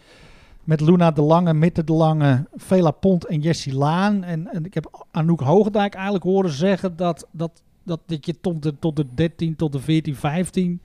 [0.70, 4.24] Met Luna de Lange, Mitte de Lange, Vela Pont en Jessie Laan.
[4.24, 8.62] En, en ik heb Anouk Hoogendijk eigenlijk horen zeggen dat, dat, dat, dat je tot
[8.62, 10.80] de, tot de 13, tot de 14, 15,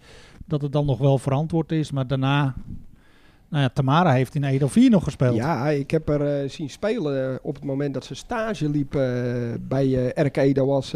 [0.45, 1.91] dat het dan nog wel verantwoord is.
[1.91, 2.55] Maar daarna,
[3.55, 5.35] nou ja, Tamara heeft in Edo 4 nog gespeeld.
[5.35, 9.03] Ja, ik heb er eh, zien spelen op het moment dat ze stage liep eh,
[9.59, 10.95] bij eh RK Edo als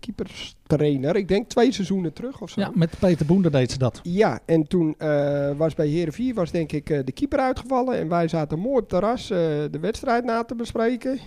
[0.00, 1.16] keeperstrainer.
[1.16, 2.60] Ik denk twee seizoenen terug of zo.
[2.60, 4.00] Ja, met Peter Boender deed ze dat.
[4.02, 4.94] Ja, en toen
[5.56, 7.98] was bij Heren 4 was denk ik de keeper uitgevallen.
[7.98, 11.18] En wij zaten mooi op het terras de wedstrijd na te bespreken.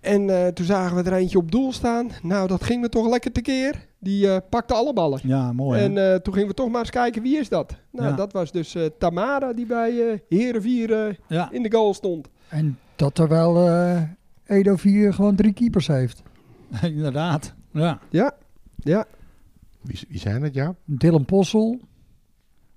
[0.00, 2.10] En toen zagen we er eentje op doel staan.
[2.22, 3.90] Nou, dat ging me toch lekker tekeer.
[4.02, 5.20] Die eh, pakte alle ballen.
[5.22, 5.80] Ja, mooi.
[5.80, 7.76] En eh, toen gingen we toch maar eens kijken wie is dat.
[7.90, 8.14] Nou, Ja.
[8.16, 11.50] dat was dus eh, Tamara die bij eh Heren 4 ja.
[11.52, 12.28] in de goal stond.
[12.48, 14.02] En dat terwijl eh
[14.44, 16.22] Edo 4 gewoon drie keepers heeft.
[16.82, 17.54] inderdaad.
[17.72, 17.98] Ja.
[18.10, 18.34] Ja,
[18.76, 19.04] ja.
[19.80, 20.74] Wie, wie zijn het, ja?
[20.84, 21.80] Dylan Possel,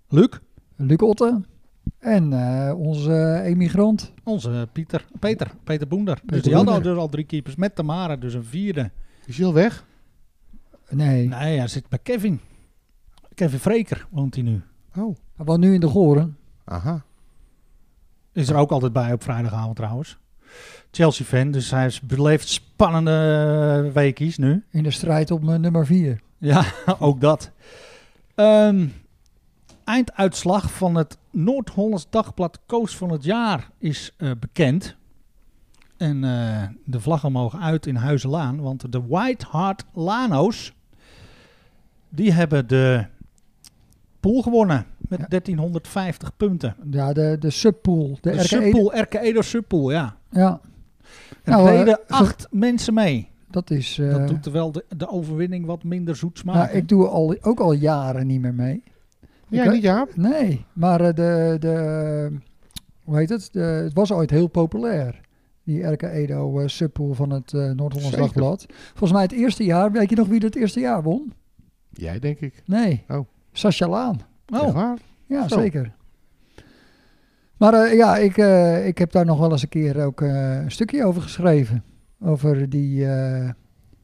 [0.09, 0.29] Luc,
[0.75, 1.41] Luc Otte
[1.99, 4.13] en eh, onze emigrant.
[4.23, 6.19] onze Pieter, Peter, Peter Boender.
[6.25, 8.91] dus die hadden dus al drie keepers met Tamara, dus een vierde.
[9.25, 9.85] Is hij al weg?
[10.89, 12.39] Nee, Nee, hij zit bij Kevin.
[13.33, 14.61] Kevin Freker woont hij nu.
[14.95, 16.37] Oh, hij woont nu in de Goren.
[16.65, 17.03] aha.
[18.31, 20.17] Is er ook altijd bij op vrijdagavond trouwens.
[20.91, 24.63] Chelsea-fan, dus hij is beleeft spannende weekies nu.
[24.69, 26.21] In de strijd op mijn nummer 4.
[26.37, 26.65] Ja,
[26.99, 27.51] ook dat.
[28.35, 28.87] Ehm,
[29.83, 34.95] einduitslag van het Noord-Hollands Dagblad Koos van het Jaar is eh, bekend.
[35.97, 40.73] En eh, de vlaggen mogen uit in Huizenlaan, want de White Hart Lano's,
[42.15, 43.05] die hebben de
[44.19, 45.25] pool gewonnen met Ja.
[45.27, 46.75] 1350 punten.
[46.91, 48.17] Ja, de, de subpool.
[48.21, 50.15] De, De, RK subpool, RK Edo subpool, ja.
[50.29, 50.59] Ja,
[51.43, 53.29] Er Nou, eh, deden ge- acht mensen mee.
[53.49, 53.97] dat is...
[53.99, 56.61] eh, Dat doet er wel de, de overwinning wat minder zoet smaken.
[56.61, 58.83] nou, ik doe al, ook al jaren niet meer mee.
[59.47, 60.07] Ja, Ik- niet ja.
[60.15, 62.31] Nee, maar eh, de, de,
[63.03, 63.49] hoe heet het?
[63.51, 65.21] De, het was ooit heel populair.
[65.63, 68.17] Die RK Edo eh, subpool van het eh Noord-Hollands.
[68.17, 68.65] Dagblad.
[68.89, 71.33] Volgens mij het eerste jaar, weet je nog wie het eerste jaar won?
[71.95, 72.63] Jij, denk ik.
[72.65, 73.27] Nee, Oh.
[73.51, 74.19] Sascha Laan.
[74.53, 74.97] Oh, waar?
[75.25, 75.59] Ja, Zo.
[75.59, 75.93] zeker.
[77.57, 80.55] Maar eh, ja, ik, eh, ik heb daar nog wel eens een keer ook eh,
[80.63, 81.83] een stukje over geschreven.
[82.19, 83.07] Over die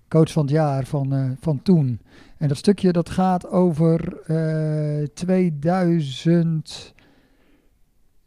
[0.08, 2.00] coach van het jaar van, van toen.
[2.38, 5.08] En dat stukje dat gaat over eh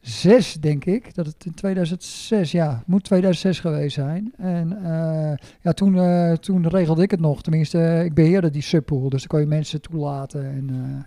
[0.05, 1.15] 2006, denk ik.
[1.15, 4.33] Dat het in 2006, ja, moet 2006 geweest zijn.
[4.37, 7.43] En eh, ja, toen, eh, toen regelde ik het nog.
[7.43, 9.09] Tenminste, eh, ik beheerde die subpool.
[9.09, 11.05] Dus dan kon je mensen toelaten en, eh,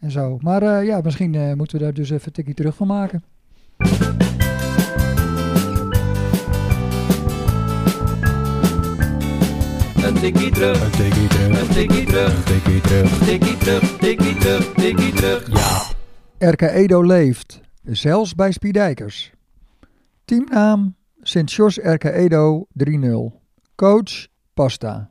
[0.00, 0.38] en zo.
[0.40, 3.22] Maar eh, ja, misschien eh, moeten we daar dus even een tikje terug van maken.
[10.04, 13.18] Een tikkie terug, Een tikkie terug, een tikkie terug, een tikkie terug.
[13.18, 15.48] tikkie terug, tikkie terug, tikkie terug.
[16.38, 16.50] Ja.
[16.50, 19.32] RK Edo leeft, zelfs bij Spiedijkers.
[20.24, 23.42] Teamnaam Sint-Jos RK Edo 3-0.
[23.74, 25.10] Coach Pasta.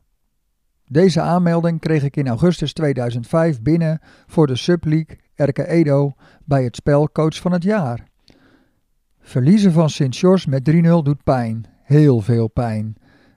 [0.87, 6.13] Deze aanmelding kreeg ik in augustus 2005 binnen voor de Subleague RK Edo
[6.45, 8.07] bij het spel Coach van het Jaar.
[9.19, 12.95] Verliezen van Sint-Jos met 3-0 doet pijn, heel veel pijn.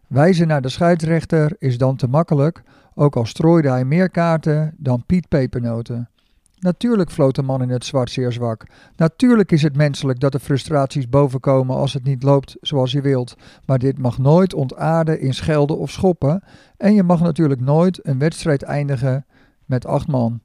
[0.09, 2.63] Wijzen naar de scheidsrechter is dan te makkelijk,
[2.95, 6.11] ook al strooide hij meer kaarten dan Piet Pepernoten.
[6.59, 8.67] Natuurlijk floot de man in het zwart zeer zwak.
[8.97, 13.37] Natuurlijk is het menselijk dat de frustraties bovenkomen als het niet loopt zoals je wilt.
[13.65, 16.43] Maar dit mag nooit ontaarden in schelden of schoppen.
[16.77, 19.27] En je mag natuurlijk nooit een wedstrijd eindigen
[19.65, 20.41] met acht man.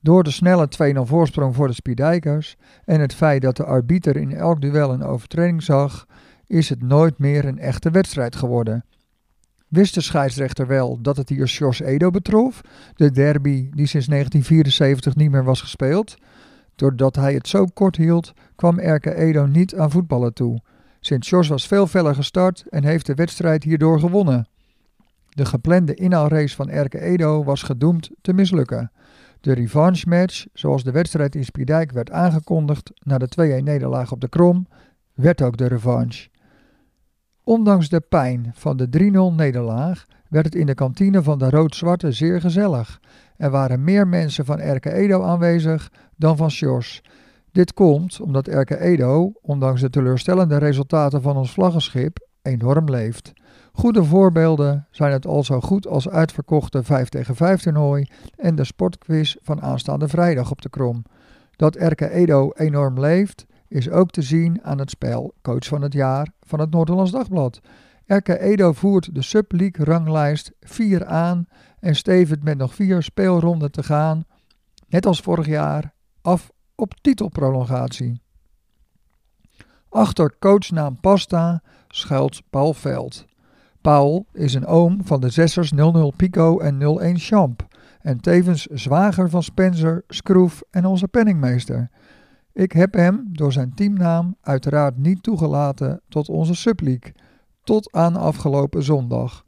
[0.00, 4.32] Door de snelle 2-0 voorsprong voor de Spiedijkers en het feit dat de arbiter in
[4.32, 6.06] elk duel een overtreding zag,
[6.46, 8.84] is het nooit meer een echte wedstrijd geworden.
[9.68, 12.60] Wist de scheidsrechter wel dat het hier Sjors Edo betrof,
[12.94, 16.16] de derby die sinds 1974 niet meer was gespeeld?
[16.74, 20.60] Doordat hij het zo kort hield, kwam RK Edo niet aan voetballen toe.
[21.00, 24.48] Sint-Jos was veel feller gestart en heeft de wedstrijd hierdoor gewonnen.
[25.28, 28.92] De geplande inhaalrace van RK Edo was gedoemd te mislukken.
[29.40, 34.20] De revanche match, zoals de wedstrijd in Spiedijk werd aangekondigd na de 2-1 nederlaag op
[34.20, 34.66] de Krom,
[35.14, 36.28] werd ook de revanche.
[37.48, 38.88] Ondanks de pijn van de
[39.32, 43.00] 3-0 nederlaag werd het in de kantine van de Rood-Zwarte zeer gezellig.
[43.36, 47.02] Er waren meer mensen van RK Edo aanwezig dan van Sjors.
[47.52, 53.32] Dit komt omdat RK Edo, ondanks de teleurstellende resultaten van ons vlaggenschip, enorm leeft.
[53.72, 58.06] Goede voorbeelden zijn het al zo goed als uitverkochte 5 tegen 5 toernooi
[58.36, 61.02] en de sportquiz van aanstaande vrijdag op de Krom.
[61.56, 65.92] Dat RK Edo enorm leeft is ook te zien aan het spel Coach van het
[65.92, 67.60] Jaar van het Noord-Hollands Dagblad.
[68.06, 71.46] RK Edo voert de Subleague ranglijst 4 aan
[71.80, 74.24] en stevend met nog vier speelronden te gaan,
[74.88, 78.20] net als vorig jaar, af op titelprolongatie.
[79.88, 83.26] Achter coachnaam Pasta schuilt Paul Veld.
[83.80, 85.76] Paul is een oom van de zessers 0-0
[86.16, 87.66] Pico en 0-1 Champ
[88.00, 91.90] en tevens zwager van Spencer, Schroef en onze penningmeester.
[92.56, 97.14] Ik heb hem door zijn teamnaam uiteraard niet toegelaten tot onze subleague,
[97.64, 99.44] tot aan afgelopen zondag.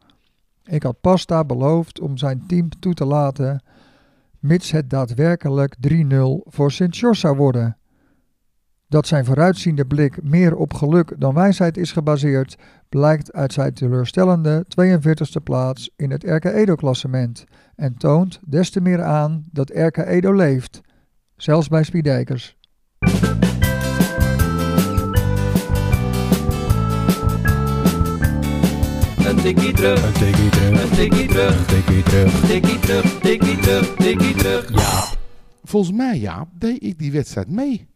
[0.65, 3.63] Ik had Pasta beloofd om zijn team toe te laten,
[4.39, 5.95] mits het daadwerkelijk 3-0
[6.45, 7.77] voor Sint George zou worden.
[8.89, 12.57] Dat zijn vooruitziende blik meer op geluk dan wijsheid is gebaseerd,
[12.89, 17.45] blijkt uit zijn teleurstellende 42e plaats in het RK Edo-klassement
[17.77, 20.81] en toont des te meer aan dat RK Edo leeft,
[21.37, 22.58] zelfs bij Spiedijkers.
[29.29, 32.41] Een tikkie terug, Een tikkie terug, een tikkie terug, een tikkie terug.
[32.47, 34.71] tikkie terug, tikkie terug, tikkie terug.
[34.75, 35.05] Ja,
[35.65, 37.87] Volgens mij, ja, deed ik die wedstrijd mee.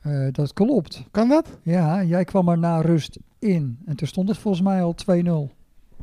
[0.00, 1.02] Eh, dat klopt.
[1.10, 1.58] Kan dat?
[1.62, 5.50] Ja, jij kwam er na rust in en toen stond het volgens mij al 2-0.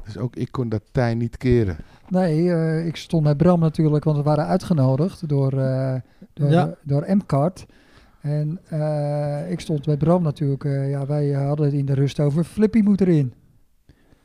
[0.05, 1.77] Dus ook ik kon dat tij niet keren.
[2.07, 5.95] Nee, eh, ik stond met Bram natuurlijk, want we waren uitgenodigd door, eh
[6.33, 6.75] door, Ja.
[6.83, 7.65] door M-Card.
[8.21, 10.63] En eh, ik stond met Bram natuurlijk.
[10.65, 13.33] eh, ja, wij hadden het in de rust over Flippy moet erin.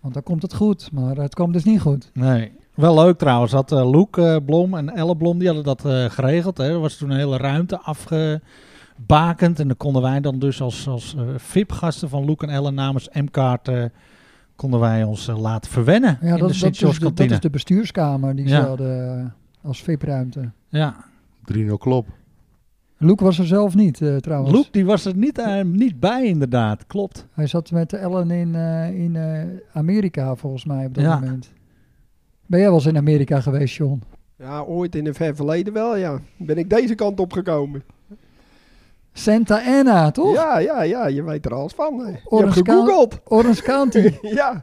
[0.05, 2.11] Want dan komt het goed, maar het kwam dus niet goed.
[2.13, 2.53] Nee.
[2.75, 6.05] Wel leuk trouwens, had uh, Loek eh, Blom en Elle Blom, die hadden dat eh,
[6.11, 6.57] geregeld.
[6.59, 6.65] Hè.
[6.69, 9.61] Er was toen een hele ruimte afgebakend.
[9.61, 13.09] En dan konden wij dan dus als, als eh, VIP-gasten van Loek en Elle namens
[13.13, 13.69] M-Kaart...
[13.69, 13.85] eh,
[14.57, 17.31] konden wij ons eh, laten verwennen Ja, in dat, de dat, Sint is de, dat
[17.31, 18.61] is de bestuurskamer die Ja.
[18.61, 20.51] ze hadden eh, als VIP-ruimte.
[20.69, 20.97] Ja.
[21.53, 22.07] 3-0 klop.
[22.99, 24.53] Loek was er zelf niet eh, trouwens.
[24.53, 27.27] Loek die was er niet, eh, niet bij inderdaad, klopt.
[27.33, 31.19] Hij zat met Ellen in, eh, in eh, Amerika volgens mij op dat Ja.
[31.19, 31.53] moment.
[32.47, 34.03] Ben jij wel eens in Amerika geweest, John?
[34.39, 36.19] Ja, ooit in een ver verleden wel, ja.
[36.37, 37.83] Ben ik deze kant op gekomen.
[39.13, 40.35] Santa Ana, toch?
[40.35, 41.99] Ja, ja, ja, je weet er alles van.
[41.99, 42.07] hè.
[42.07, 43.21] Je hebt Orange gegoogeld.
[43.25, 44.63] Orange County, ja,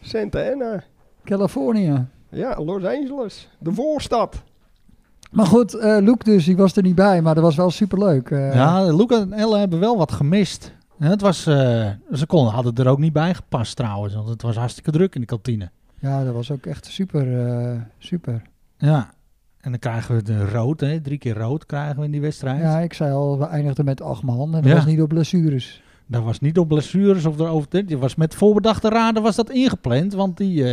[0.00, 0.82] Santa Ana.
[1.24, 2.06] Californië.
[2.30, 3.48] Ja, Los Angeles.
[3.58, 4.42] De voorstad.
[5.30, 8.30] Maar goed, eh Luke dus, die was er niet bij, maar dat was wel superleuk.
[8.30, 8.54] eh.
[8.54, 10.72] ja, Loek en Elle hebben wel wat gemist.
[10.98, 11.54] En het was, eh,
[12.12, 15.20] ze konden, hadden er ook niet bij gepast trouwens, want het was hartstikke druk in
[15.20, 15.70] de kantine.
[16.00, 17.26] ja, dat was ook echt super,
[17.98, 18.42] super.
[18.78, 19.10] Ja,
[19.60, 21.00] en dan krijgen we de rood, hè?
[21.00, 22.60] drie keer rood krijgen we in die wedstrijd.
[22.60, 24.74] Ja, ik zei al, we eindigden met acht man en dat Ja.
[24.74, 25.82] was niet op blessures.
[26.06, 27.82] Dat was niet op blessures of erover.
[27.86, 30.64] Je was met voorbedachte raden was dat ingepland, want die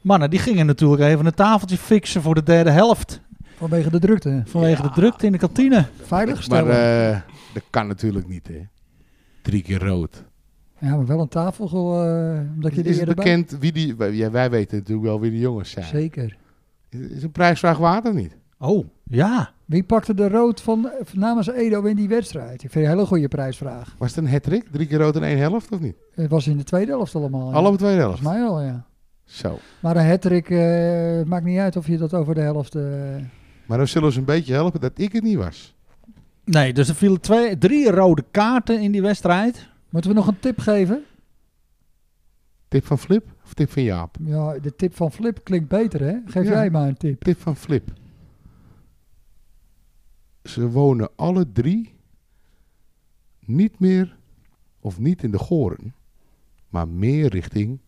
[0.00, 3.20] mannen die gingen natuurlijk even een tafeltje fixen voor de derde helft.
[3.58, 4.42] Vanwege de drukte.
[4.44, 4.88] Vanwege Ja.
[4.88, 5.84] de drukte in de kantine.
[6.02, 7.20] Veilig Maar eh,
[7.54, 8.60] dat kan natuurlijk niet, hè.
[9.42, 10.24] Drie keer rood.
[10.78, 11.66] ja, maar wel een tafel,
[12.04, 13.24] eh, omdat je er Is het eerder bij...
[13.24, 13.96] bekend wie die...
[13.96, 15.84] wij- Ja, wij weten natuurlijk wel wie de jongens zijn.
[15.86, 16.36] Zeker.
[16.88, 18.36] Is is een prijsvraag waard of niet?
[18.58, 19.50] Oh, ja.
[19.64, 22.52] Wie pakte de rood van, van namens Edo in die wedstrijd?
[22.52, 23.94] Ik vind het een hele goede prijsvraag.
[23.98, 25.96] Was het een hat Drie keer rood in één helft of niet?
[26.14, 27.48] Het was in de tweede helft allemaal.
[27.50, 27.54] ja.
[27.56, 28.20] Alle op de tweede helft.
[28.20, 28.86] Volgens mij wel, ja.
[29.24, 29.58] Zo.
[29.80, 32.74] Maar een hattrick eh maakt niet uit of je dat over de helft...
[32.74, 32.82] eh,
[33.68, 35.74] Maar dan zullen ze een beetje helpen dat ik het niet was.
[36.44, 39.68] Nee, dus er vielen twee, drie rode kaarten in die wedstrijd.
[39.88, 41.04] Moeten we nog een tip geven?
[42.68, 44.16] Tip van Flip of tip van Jaap?
[44.24, 46.16] Ja, de tip van Flip klinkt beter, hè?
[46.24, 46.50] Geef Ja.
[46.50, 47.22] jij maar een tip.
[47.22, 47.90] Tip van Flip.
[50.42, 51.94] Ze wonen alle drie
[53.40, 54.16] niet meer
[54.80, 55.94] of niet in de Goren,
[56.68, 57.78] maar meer richting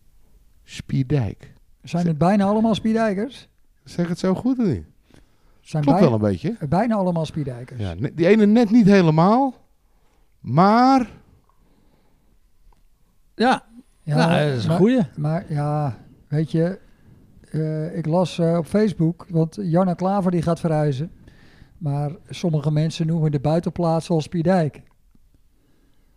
[0.63, 1.53] Spierdijk.
[1.83, 3.47] Zijn het bijna allemaal Spiedijkers?
[3.83, 4.83] Zeg het zo goed of niet?
[5.71, 6.55] Zijn Klopt bij- wel een beetje.
[6.69, 7.79] bijna allemaal Spiedijkers.
[7.79, 9.53] Ja, die ene net niet helemaal,
[10.39, 11.11] maar
[13.35, 13.63] Ja,
[14.03, 15.01] ja, dat is een maar, goeie.
[15.17, 16.79] Maar ja, weet je,
[17.51, 21.11] eh, ik las eh, op Facebook, want Janne Klaver die gaat verhuizen.
[21.77, 24.81] Maar sommige mensen noemen de buitenplaats al Spierdijk.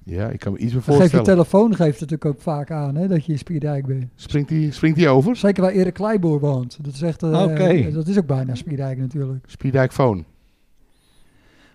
[0.04, 1.24] Ja, ik kan me iets meer geeft je voorstellen.
[1.24, 4.04] telefoon geeft het natuurlijk ook vaak aan hè, dat je in Spierdijk bent.
[4.14, 5.36] Springt die, springt die over?
[5.36, 6.78] Zeker waar Erik Kleiboer woont.
[6.82, 7.90] Dat is echt, eh, Oké.
[7.92, 9.44] dat is ook bijna Spierdijk natuurlijk.
[9.46, 10.24] Spierdijk phone.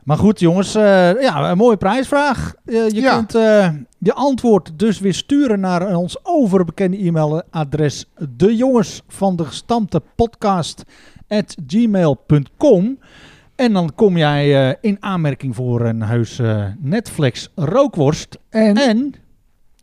[0.04, 2.54] Maar goed, jongens, eh, ja, een mooie prijsvraag.
[2.66, 3.16] Eh, je Ja.
[3.16, 9.46] kunt eh, je antwoord dus weer sturen naar ons overbekende e-mailadres de jongens van de
[9.46, 10.84] gestampte podcast
[11.28, 13.00] at gmail.com.
[13.60, 19.14] En dan kom jij eh, in aanmerking voor een heus eh, Netflix rookworst En, en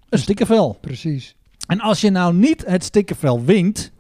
[0.09, 0.79] een stickervel.
[0.81, 1.37] precies.
[1.67, 3.93] En als je nou niet het stickervel wint,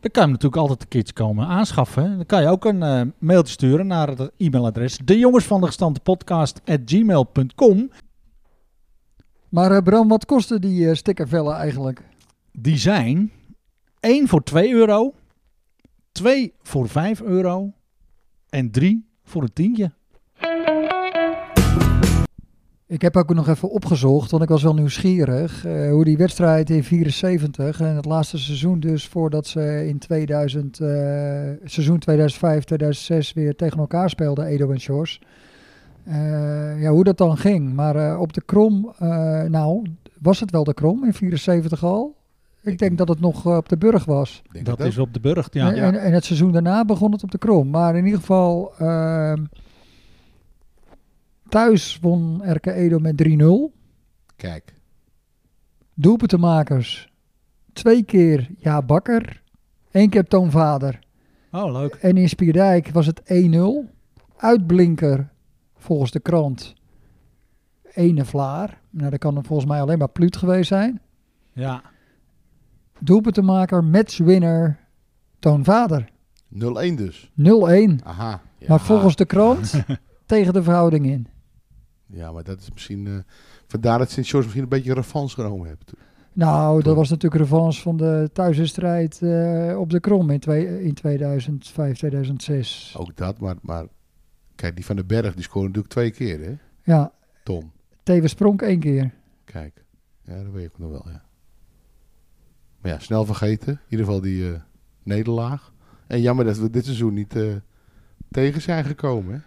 [0.00, 2.02] dan kan je hem natuurlijk altijd een keertje komen aanschaffen.
[2.02, 2.16] hè.
[2.16, 5.18] Dan kan je ook een eh, mailtje sturen naar het e-mailadres de
[6.64, 7.90] de gmail.com.
[9.48, 12.02] Maar Bram, wat kosten die stickervellen eigenlijk?
[12.52, 13.32] Die zijn
[14.00, 15.14] 1 voor 2 euro,
[16.12, 17.72] 2 voor 5 euro
[18.48, 19.92] en 3 voor een tientje.
[22.88, 26.70] Ik heb ook nog even opgezocht, want ik was wel nieuwsgierig eh, hoe die wedstrijd
[26.70, 30.88] in 74 en het laatste seizoen dus voordat ze in 2000, eh,
[31.64, 35.20] seizoen 2005-2006 weer tegen elkaar speelden, Edo en Sjors.
[36.04, 37.74] Eh, ja, hoe dat dan ging.
[37.74, 38.92] Maar op de Krom,
[39.48, 39.86] nou,
[40.20, 42.16] was het wel de Krom in 74 al?
[42.66, 44.42] Ik denk dat het nog eh, op de Burg was.
[44.62, 45.72] Dat is op de burcht, ja.
[45.72, 47.70] En, en, en het seizoen daarna begon het op de Krom.
[47.70, 49.44] Maar in ieder geval, ehm,
[51.48, 53.42] thuis won RK Edo met 3-0.
[53.42, 53.72] ook.
[54.36, 54.74] Kijk,
[55.94, 57.12] Doelpuntenmakers.
[57.72, 59.42] Twee keer Ja Bakker.
[59.90, 60.98] Eén keer Toon Vader.
[61.52, 61.94] Oh, leuk.
[61.94, 63.94] En in Spierdijk was het 1-0.
[64.36, 65.28] Uitblinker,
[65.76, 66.74] volgens de krant,
[67.92, 68.80] ene Vlaar.
[68.90, 71.00] Nou, dat kan volgens mij alleen maar Pluut geweest zijn.
[71.52, 71.82] Ja,
[73.00, 74.78] Doelpuntenmaker, matchwinner,
[75.38, 76.08] Toon Vader.
[76.54, 77.30] 0-1 dus.
[77.30, 77.34] 0-1.
[78.02, 78.40] Aha.
[78.58, 78.66] Ja.
[78.68, 79.84] Maar volgens de krant
[80.26, 81.26] tegen de verhouding in.
[82.06, 83.06] Ja, maar dat is misschien...
[83.06, 83.12] eh,
[83.66, 85.92] vandaar dat Sint-George misschien een beetje revanche genomen heeft.
[86.32, 90.94] Nou, dat was natuurlijk revanche van de thuiswedstrijd eh op de Krom in, twee, in
[90.94, 92.94] 2005, 2006.
[92.98, 93.86] Ook dat, maar, maar...
[94.54, 96.54] Kijk, die van den Berg, die scoorde natuurlijk twee keer, hè?
[96.82, 97.12] Ja,
[97.44, 97.72] Tom.
[98.02, 99.10] Tevens Pronk één keer.
[99.44, 99.84] Kijk.
[100.22, 101.24] Ja, dat weet ik nog wel, ja.
[102.86, 103.72] Maar ja, snel vergeten.
[103.72, 104.60] In ieder geval die eh,
[105.02, 105.72] nederlaag.
[106.06, 107.42] En jammer dat we dit seizoen niet eh,
[108.30, 109.38] tegen zijn gekomen, hè?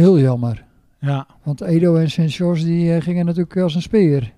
[0.00, 0.64] Heel jammer.
[0.98, 1.26] ja.
[1.42, 2.20] Want Edo en St.
[2.26, 4.32] George die eh, gingen natuurlijk als een speer.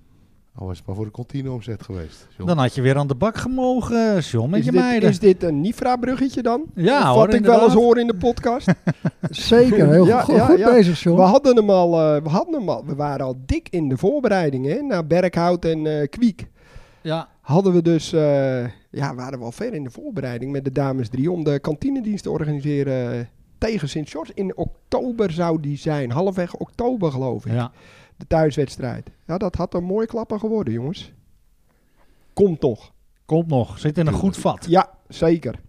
[0.55, 2.27] Al was het maar voor de continu omzet geweest.
[2.37, 2.47] John.
[2.47, 5.09] Dan had je weer aan de bak gemogen, John, met is, je dit, meiden.
[5.09, 6.63] is dit een Nifra-bruggetje dan?
[6.75, 8.67] Ja, hoor, Wat ik wel eens hoor in de podcast.
[9.29, 10.71] Zeker, heel Ja, goed, ja, goed ja.
[10.71, 11.17] bezig, John.
[11.17, 12.85] we, hadden hem al, eh, we hadden hem al.
[12.85, 14.81] We waren al dik in de voorbereiding, hè?
[14.81, 16.47] Naar Berkhout en eh Kwiek.
[17.01, 20.71] Ja, Hadden we dus, eh, ja, waren we al ver in de voorbereiding met de
[20.71, 24.31] dames drie om de kantinedienst te organiseren tegen Sint George.
[24.35, 27.51] In oktober zou die zijn, halfweg oktober geloof ik.
[27.51, 27.71] ja.
[28.17, 29.09] De thuiswedstrijd.
[29.27, 31.13] Ja, dat had een mooi klapper geworden, jongens.
[32.33, 32.91] Komt nog.
[33.25, 33.79] Komt nog.
[33.79, 34.65] Zit in een goed vat.
[34.69, 35.59] Ja, zeker.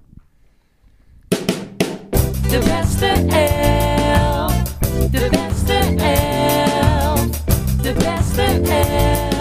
[1.29, 4.63] De beste elf.
[5.11, 7.45] De beste elf.
[7.83, 9.34] De beste elf.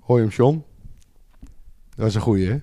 [0.00, 0.64] Hoor je hem, John?
[1.88, 2.60] Dat was een goeie, hè?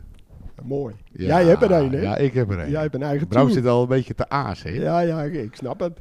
[0.63, 0.95] Mooi.
[1.11, 2.01] Jij hebt er een, hè?
[2.01, 2.69] Ja, ik heb er een.
[2.69, 3.55] Jij hebt een eigen Bram tour.
[3.57, 4.69] zit al een beetje te aas, hè?
[4.69, 5.99] Ja, ja, ik- snap het.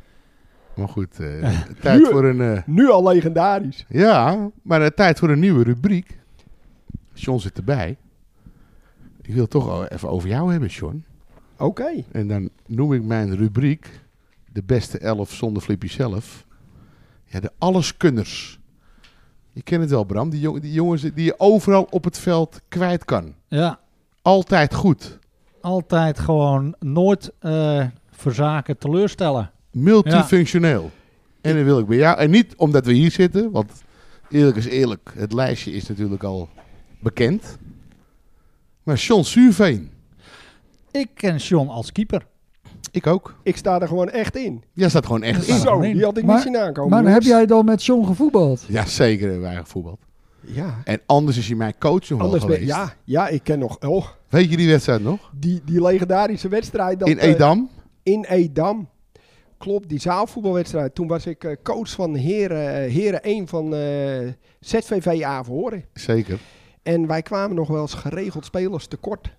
[0.77, 2.40] Maar goed, eh, tijd Nu- voor een...
[2.40, 3.85] eh, Nu al legendarisch.
[3.88, 6.18] ja, maar eh, tijd voor een nieuwe rubriek.
[7.12, 7.96] John zit erbij.
[9.22, 11.05] Ik wil het toch al even over jou hebben, John.
[11.59, 12.05] Oké.
[12.12, 14.01] En dan noem ik mijn rubriek...
[14.57, 16.45] De beste elf zonder Flippy zelf.
[17.25, 18.59] Ja, de alleskunners.
[19.53, 20.31] Je kent het wel, Bram.
[20.31, 23.35] Die, jong- die jongens die je overal op het veld kwijt kan.
[23.49, 23.81] Ja,
[24.23, 25.19] Altijd goed.
[25.61, 29.51] altijd gewoon nooit eh, verzaken, teleurstellen.
[29.71, 30.90] Multifunctioneel.
[31.40, 32.19] En dan wil ik bij jou...
[32.19, 33.73] En niet omdat we hier zitten, want
[34.29, 35.12] eerlijk is eerlijk.
[35.14, 36.49] Het lijstje is natuurlijk al
[37.01, 37.59] bekend.
[38.83, 39.90] Maar John Zuurveen.
[40.90, 42.27] Ik ken John als keeper.
[42.96, 43.35] Ik ook.
[43.42, 44.62] Ik sta er gewoon echt in.
[44.72, 45.54] Jij staat gewoon echt in.
[45.59, 47.02] Zo, die had ik Maar- niet zien aankomen.
[47.02, 48.64] maar heb jij dan met John gevoetbald?
[48.68, 49.98] Ja, zeker hebben wij gevoetbald.
[50.40, 50.74] Ja.
[50.85, 52.72] En anders is hij mijn coach nog wel Anders ben, geweest.
[52.76, 53.78] ja, ja, ik ken nog...
[53.80, 55.30] Oh, Weet je die wedstrijd nog?
[55.38, 56.98] die, die legendarische wedstrijd.
[56.98, 57.68] Dat, in eh, Edam.
[58.02, 58.88] in Edam.
[59.59, 60.94] Klopt, die zaalvoetbalwedstrijd.
[60.94, 63.80] Toen was ik eh, coach van Heren, eh, Heren 1 van eh,
[64.61, 65.85] ZVV Averhoorn.
[65.92, 66.38] Zeker.
[66.82, 69.37] En wij kwamen nog wel eens geregeld spelers tekort.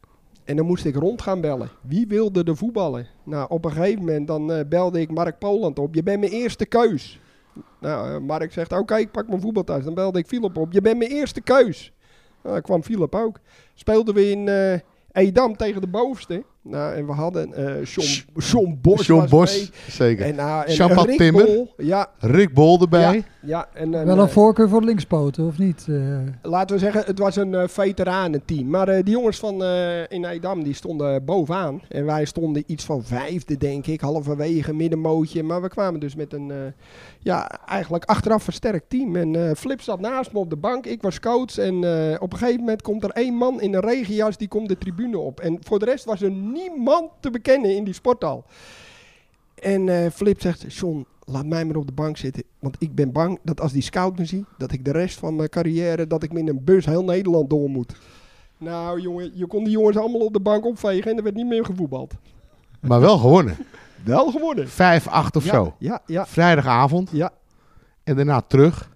[0.47, 1.69] En dan moest ik rond gaan bellen.
[1.81, 3.07] Wie wilde er voetballen?
[3.23, 5.95] Nou, op een gegeven moment dan eh, belde ik Mark Poland op.
[5.95, 7.19] Je bent mijn eerste keus.
[7.79, 9.83] Nou, eh, Mark zegt, oké, ik pak mijn voetbalthuis.
[9.83, 10.71] Dan belde ik Philip op.
[10.71, 11.91] Je bent mijn eerste keus.
[12.41, 13.39] Nou, dan kwam Philip ook.
[13.73, 14.79] Speelden we in eh,
[15.11, 16.43] Edam tegen de bovenste.
[16.61, 17.49] Nou, en we hadden
[17.83, 19.71] John, John Bos John was Bos.
[19.87, 20.25] Zeker.
[20.25, 21.31] En, nou, en Rick.
[21.31, 21.73] Bol.
[21.77, 23.15] Ja, Rick Bol erbij.
[23.15, 25.85] ja, Ja, en, en, Wel een eh, voorkeur voor linkspoten, of niet?
[25.89, 28.69] Eh, laten we zeggen, het was een eh, veteranenteam.
[28.69, 29.63] Maar die jongens van
[30.07, 31.81] in Eidam die stonden bovenaan.
[31.89, 34.01] En wij stonden iets van vijfde, denk ik.
[34.01, 35.43] Halverwege, middenmootje.
[35.43, 36.73] Maar we kwamen dus met een,
[37.19, 39.15] ja, eigenlijk achteraf versterkt team.
[39.15, 40.85] En Flip zat naast me op de bank.
[40.85, 41.57] Ik was coach.
[41.57, 41.75] En
[42.19, 44.37] op een gegeven moment komt er één man in een regenjas.
[44.37, 45.39] Die komt de tribune op.
[45.39, 48.45] En voor de rest was er niemand te bekennen in die sporthal.
[49.61, 52.43] En eh, Flip zegt, John, laat mij maar op de bank zitten.
[52.59, 55.35] Want ik ben bang dat als die scout me ziet, dat ik de rest van
[55.35, 57.95] mijn carrière, dat ik me in een bus heel Nederland door moet.
[58.57, 61.47] Nou jongen, je kon die jongens allemaal op de bank opvegen en er werd niet
[61.47, 62.13] meer gevoetbald.
[62.79, 63.55] Maar wel gewonnen.
[63.55, 63.59] 5-8
[64.03, 64.67] Wel gewonnen.
[65.33, 65.75] of ja, zo.
[65.79, 67.09] Ja, ja, Vrijdagavond.
[67.11, 67.31] ja.
[68.03, 68.91] En daarna terug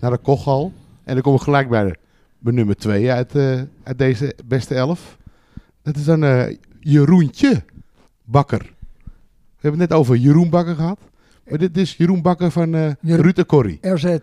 [0.00, 0.72] naar de Kochal.
[1.04, 1.96] En dan kom ik gelijk bij, de,
[2.38, 5.18] bij nummer 2 uit, eh, uit deze beste elf.
[5.82, 7.64] Dat is dan eh, Jeroentje
[8.24, 8.72] Bakker.
[9.04, 10.98] We hebben het net over Jeroen Bakker gehad.
[11.48, 13.78] Maar dit is Jeroen Bakker van eh Jeroen- Ruud en Corrie.
[13.82, 14.16] RZ.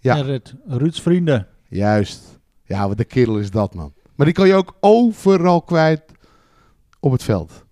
[0.00, 0.14] Ja.
[0.20, 1.46] Ruud, Ruud's vrienden.
[1.68, 2.38] Juist.
[2.64, 3.92] Ja, wat de kerel is dat, man.
[4.14, 6.02] Maar die kan je ook overal kwijt
[7.00, 7.64] op het veld.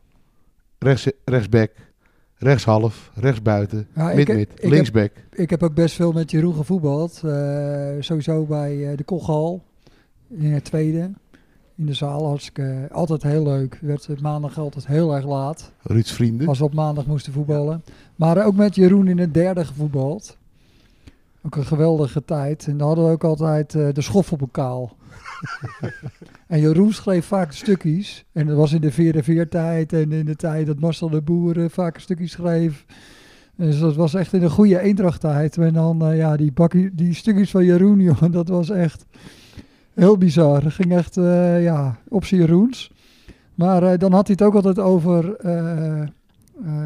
[0.79, 1.71] Rechts, rechtsback,
[2.37, 5.13] rechtshalf, rechtsbuiten, Ja, mid-mid, heb- ik, heb, linksback.
[5.33, 7.21] ik heb ook best veel met Jeroen gevoetbald.
[7.25, 9.65] Eh, sowieso bij eh, de Kochal.
[10.29, 11.11] In het tweede.
[11.77, 12.27] In de zaal.
[12.27, 13.79] Hartstikke, altijd heel leuk.
[13.81, 15.73] Werd het maandag altijd heel erg laat.
[15.83, 16.49] Ruud's vrienden.
[16.49, 17.85] Als we op maandag moesten voetballen.
[18.17, 20.37] Maar ook met Jeroen in het derde gevoetbald.
[21.43, 22.67] Ook een geweldige tijd.
[22.67, 24.97] En dan hadden we ook altijd eh, de schoffelbokaal.
[26.47, 28.25] en Jeroen schreef vaak stukjes.
[28.33, 31.63] En dat was in de 4 tijd en in de tijd dat Marcel de Boer
[31.63, 32.85] eh, vaak stukjes schreef.
[33.57, 35.59] Dus dat was echt in een goede eendrachttijd.
[35.59, 39.07] En dan, eh, ja, die, bakkie, die stukjes van Jeroen, jongen, dat was echt
[39.97, 40.63] heel bizar.
[40.63, 42.91] Dat ging echt, eh, ja, op Jeroens.
[43.55, 46.07] Maar eh, dan had hij het ook altijd over eh, eh,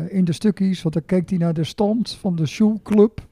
[0.08, 3.28] in de stukjes, want dan keek hij naar de stand van de Sjoelclub.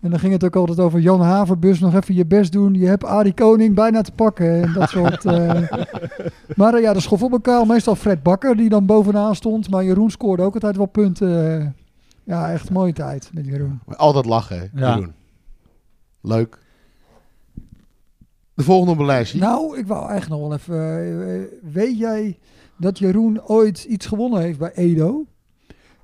[0.00, 2.74] En dan ging het ook altijd over Jan Haverbus, nog even je best doen.
[2.74, 5.24] Je hebt Arie Koning bijna te pakken en dat soort...
[5.24, 5.62] eh.
[6.56, 9.70] Maar ja, de schoffelbokaal, meestal Fred Bakker die dan bovenaan stond.
[9.70, 11.74] Maar Jeroen scoorde ook altijd wel punten.
[12.24, 13.80] Ja, echt een mooie tijd met Jeroen.
[13.96, 14.94] Altijd lachen, hè, Ja.
[14.94, 15.12] Jeroen.
[16.20, 16.58] Leuk.
[18.62, 19.38] De volgende op lijstje.
[19.38, 20.76] Nou, ik wou eigenlijk nog wel even...
[20.76, 22.38] eh, eh, weet jij
[22.76, 25.24] dat Jeroen ooit iets gewonnen heeft bij Edo?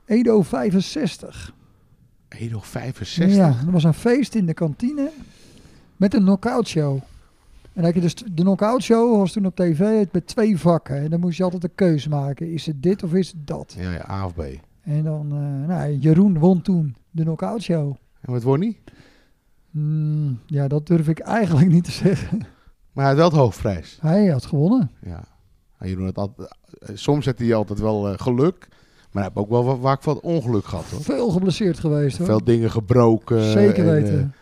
[0.04, 1.54] Edo 65.
[2.28, 3.36] Edo 65.
[3.36, 5.11] Ja, er was een feest in de kantine
[5.96, 6.94] met een knockout show.
[6.94, 7.02] En
[7.74, 10.96] dan had je dus de knockout show was toen op tv met twee vakken.
[10.96, 12.52] En dan moest je altijd een keuze maken.
[12.52, 13.76] Is het dit of is het dat?
[13.78, 14.42] Ja, ja, A of B.
[14.82, 17.96] En dan, eh, nou, Jeroen won toen de knockout show.
[18.20, 18.76] En wat won hij?
[19.70, 22.38] Hmm, ja, dat durf ik eigenlijk niet te zeggen.
[22.92, 23.98] Maar hij had wel het hoofdprijs.
[24.00, 24.90] Hij had gewonnen.
[25.00, 25.24] Ja.
[25.78, 28.68] Nou, Jeroen had altijd, eh, soms had hij altijd wel eh, geluk.
[29.12, 31.02] Maar hij heeft ook wel vaak wat ongeluk gehad, hoor.
[31.02, 32.26] Veel geblesseerd geweest hoor.
[32.26, 33.42] Veel dingen gebroken.
[33.42, 34.34] Zeker en, weten.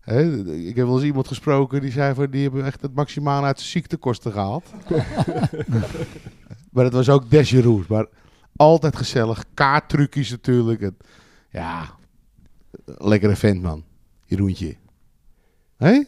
[0.00, 3.46] eh, ik heb wel eens iemand gesproken die zei van die hebben echt het maximale
[3.46, 4.64] uit ziektekosten gehaald.
[6.72, 7.86] maar het was ook des Jeroens.
[7.86, 8.06] Maar
[8.56, 9.44] altijd gezellig.
[9.54, 10.80] Kaarttrucjes natuurlijk.
[10.80, 10.94] Het,
[11.50, 11.90] ja,
[12.84, 13.84] lekkere vent man.
[14.34, 14.76] Jeroentje.
[15.76, 16.02] Hé?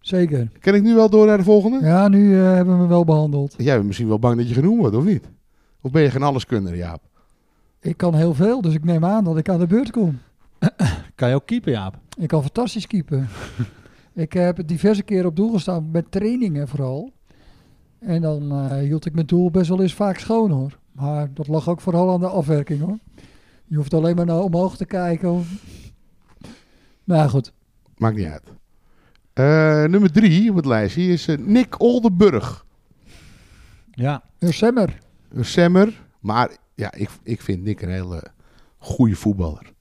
[0.00, 0.50] Zeker.
[0.60, 1.86] Ken ik nu wel door naar de volgende?
[1.86, 3.54] Ja, nu eh, hebben we me wel behandeld.
[3.56, 5.24] Jij bent misschien wel bang dat je genoemd wordt, of niet?
[5.80, 7.02] Of ben je geen alleskunner, Jaap?
[7.80, 10.18] Ik kan heel veel, dus ik neem aan dat ik aan de beurt kom.
[11.14, 11.98] Kan je ook keeper, Jaap?
[12.18, 13.28] Ik kan fantastisch keepen.
[14.14, 17.12] ik heb diverse keren op doel gestaan, met trainingen vooral.
[17.98, 20.78] En dan eh, hield ik mijn doel best wel eens vaak schoon hoor.
[20.92, 22.98] Maar dat lag ook vooral aan de afwerking hoor.
[23.64, 25.44] Je hoeft alleen maar naar omhoog te kijken.
[27.08, 27.52] Nou goed,
[27.96, 28.52] Maakt niet uit.
[29.32, 32.66] Eh, nummer drie op het lijstje is eh, Nick Oldenburg.
[33.90, 34.22] Ja.
[34.38, 34.98] een Semmer.
[35.28, 36.02] Een Semmer.
[36.20, 38.22] Maar ja, ik, ik vind Nick een hele
[38.78, 39.72] goede voetballer.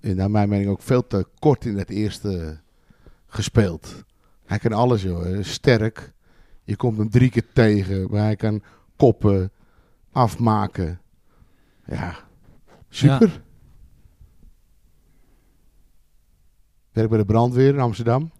[0.00, 2.60] En naar mijn mening ook veel te kort in het eerste
[3.26, 4.04] gespeeld.
[4.46, 5.42] Hij kan alles, joh.
[5.42, 6.12] Sterk.
[6.64, 8.10] Je komt hem drie keer tegen.
[8.10, 8.62] Maar hij kan
[8.96, 9.52] koppen,
[10.12, 11.00] afmaken.
[11.86, 12.16] Ja,
[12.88, 13.42] super.
[16.94, 18.30] Werkt bij de brandweer in Amsterdam.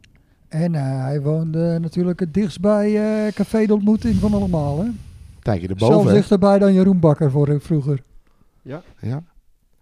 [0.48, 2.86] En eh, hij woonde natuurlijk het dichtst bij
[3.26, 4.80] eh, Café de Ontmoeting van allemaal.
[4.84, 4.90] Hè?
[5.42, 6.10] Tijdje Zelfs erboven.
[6.10, 6.16] hè?
[6.16, 8.02] dichterbij dan Jeroen Bakker voor, vroeger.
[8.62, 8.82] Ja.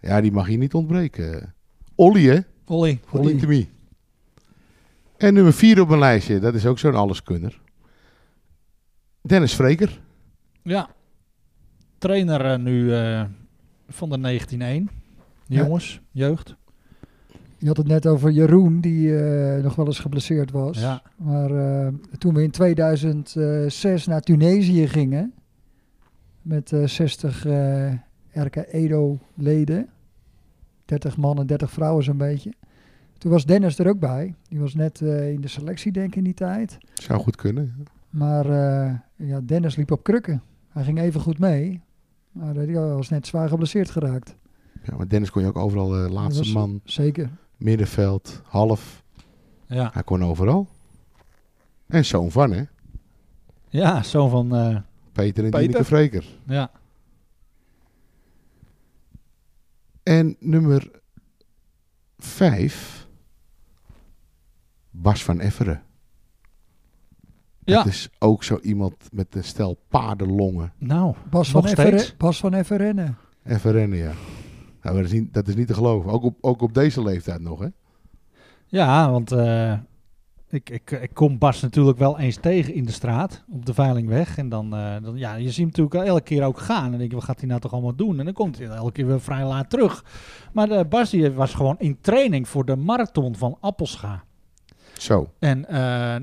[0.01, 1.55] ja, die mag hier niet ontbreken.
[1.95, 2.39] Olly, hè?
[2.64, 3.01] Olly.
[3.11, 3.68] Olly.
[5.16, 7.61] En nummer vier op mijn lijstje, dat is ook zo'n alleskunner.
[9.23, 10.01] Dennis Vreker.
[10.62, 10.91] Ja.
[11.99, 13.25] Trainer eh, nu eh,
[13.89, 14.91] van de 1901.
[15.47, 15.62] Ja.
[15.62, 16.57] Jongens, jeugd.
[17.63, 20.81] Je had het net over Jeroen, die eh, nog wel eens geblesseerd was.
[20.81, 21.03] Ja.
[21.17, 25.33] Maar eh, toen we in 2006 naar Tunesië gingen,
[26.43, 27.93] met eh 60 eh
[28.33, 29.89] RK Edo-leden,
[30.85, 32.53] 30 mannen, 30 vrouwen zo'n beetje.
[33.19, 34.35] Toen was Dennis er ook bij.
[34.49, 36.79] Die was net eh, in de selectie, denk ik, in die tijd.
[36.95, 37.75] Zou goed kunnen.
[38.11, 40.43] Maar eh, ja, Dennis liep op krukken.
[40.69, 41.81] Hij ging even goed mee.
[42.33, 44.37] Maar die was net zwaar geblesseerd geraakt.
[44.83, 47.31] Ja, maar Dennis kon je ook overal eh, laatste man, Zeker.
[47.65, 49.03] Middenveld, half.
[49.67, 50.69] Ja, Hij kon overal.
[51.87, 52.63] En zoon van, hè?
[53.69, 54.55] ja zo van...
[54.57, 54.77] eh,
[55.13, 55.67] Peter en Peter.
[55.67, 56.25] Dineke Vreker.
[56.47, 56.71] ja.
[60.03, 60.91] En nummer
[62.19, 63.07] vijf,
[64.91, 65.83] Bas van Efferen.
[67.65, 67.77] Ja.
[67.77, 70.73] Dat is ook zo iemand met een stel paardenlongen.
[70.79, 71.71] Nou, Bas van, re-
[72.19, 72.55] Bas van.
[73.45, 74.13] Even rennen, ja.
[74.83, 76.11] Nou, dat, is niet, dat is niet te geloven.
[76.11, 77.68] Ook op, ook op deze leeftijd nog, hè?
[78.72, 79.72] Ja, want eh,
[80.49, 84.39] ik, ik, ik kom Bas natuurlijk wel eens tegen in de straat op de Veilingweg.
[84.39, 86.85] En dan, eh, dan ja, je ziet hem natuurlijk elke keer ook gaan.
[86.85, 88.18] En dan denk je, wat gaat hij nou toch allemaal doen?
[88.18, 90.05] En dan komt hij elke keer weer vrij laat terug.
[90.53, 94.24] Maar eh, Bas die was gewoon in training voor de marathon van Appelscha.
[94.93, 95.33] Zo.
[95.39, 95.66] En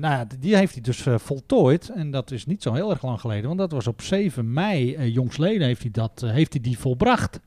[0.00, 1.88] ja, die heeft hij dus voltooid.
[1.88, 3.46] En dat is niet zo heel erg lang geleden.
[3.46, 7.40] Want dat was op 7 mei, eh jongsleden, heeft hij, dat, heeft hij die volbracht.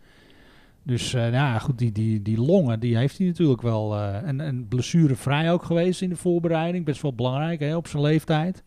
[0.86, 3.96] Dus eh, nou ja, goed, die, die, die longen, die heeft hij natuurlijk wel.
[3.96, 6.86] eh, en, en blessurevrij ook geweest in de voorbereiding.
[6.86, 8.64] Best wel belangrijk hè, op zijn leeftijd.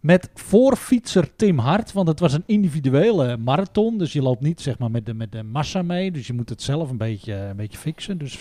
[0.00, 3.98] Met voorfietser Tim Hart, want het was een individuele marathon.
[3.98, 6.10] Dus je loopt niet zeg maar, met, de, met de massa mee.
[6.10, 8.18] Dus je moet het zelf een beetje, een beetje fixen.
[8.18, 8.38] Dus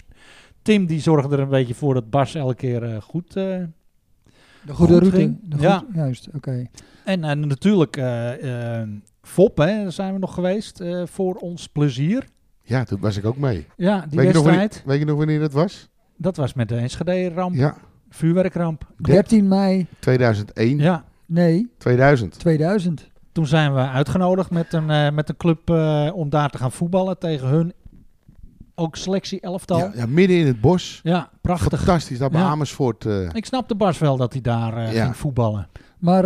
[0.62, 3.34] Tim die zorgde er een beetje voor dat Bas elke keer eh, goed...
[3.34, 5.14] De goede Goed routing.
[5.14, 5.40] ging.
[5.50, 5.86] De goed, Ja.
[5.94, 6.66] Juist, oké.
[7.04, 8.02] En eh, natuurlijk
[9.22, 12.26] Fop, hè, daar zijn we nog geweest voor ons plezier.
[12.68, 13.68] Ja, toen was ik ook mee.
[13.76, 15.90] Ja, die weet, je nog wanneer, wedstrijd, weet je nog wanneer dat was?
[16.18, 17.76] dat was met de Enschede-ramp, Ja,
[18.10, 18.86] vuurwerkramp.
[18.98, 22.40] 13 mei, 2001, Ja, nee, 2000.
[22.40, 23.10] 2000.
[23.32, 26.72] toen zijn we uitgenodigd met een, eh, met een club eh, om daar te gaan
[26.72, 27.74] voetballen tegen hun
[28.76, 29.78] ook selectie elftal.
[29.78, 31.02] Ja, Ja, ja, midden in het bos.
[31.42, 31.78] prachtig.
[31.84, 32.48] Fantastisch, daar bij Ja.
[32.48, 33.06] Amersfoort.
[33.06, 35.04] eh, Ik snapte Bas wel dat hij daar Ja.
[35.04, 35.68] ging voetballen.
[36.00, 36.24] Maar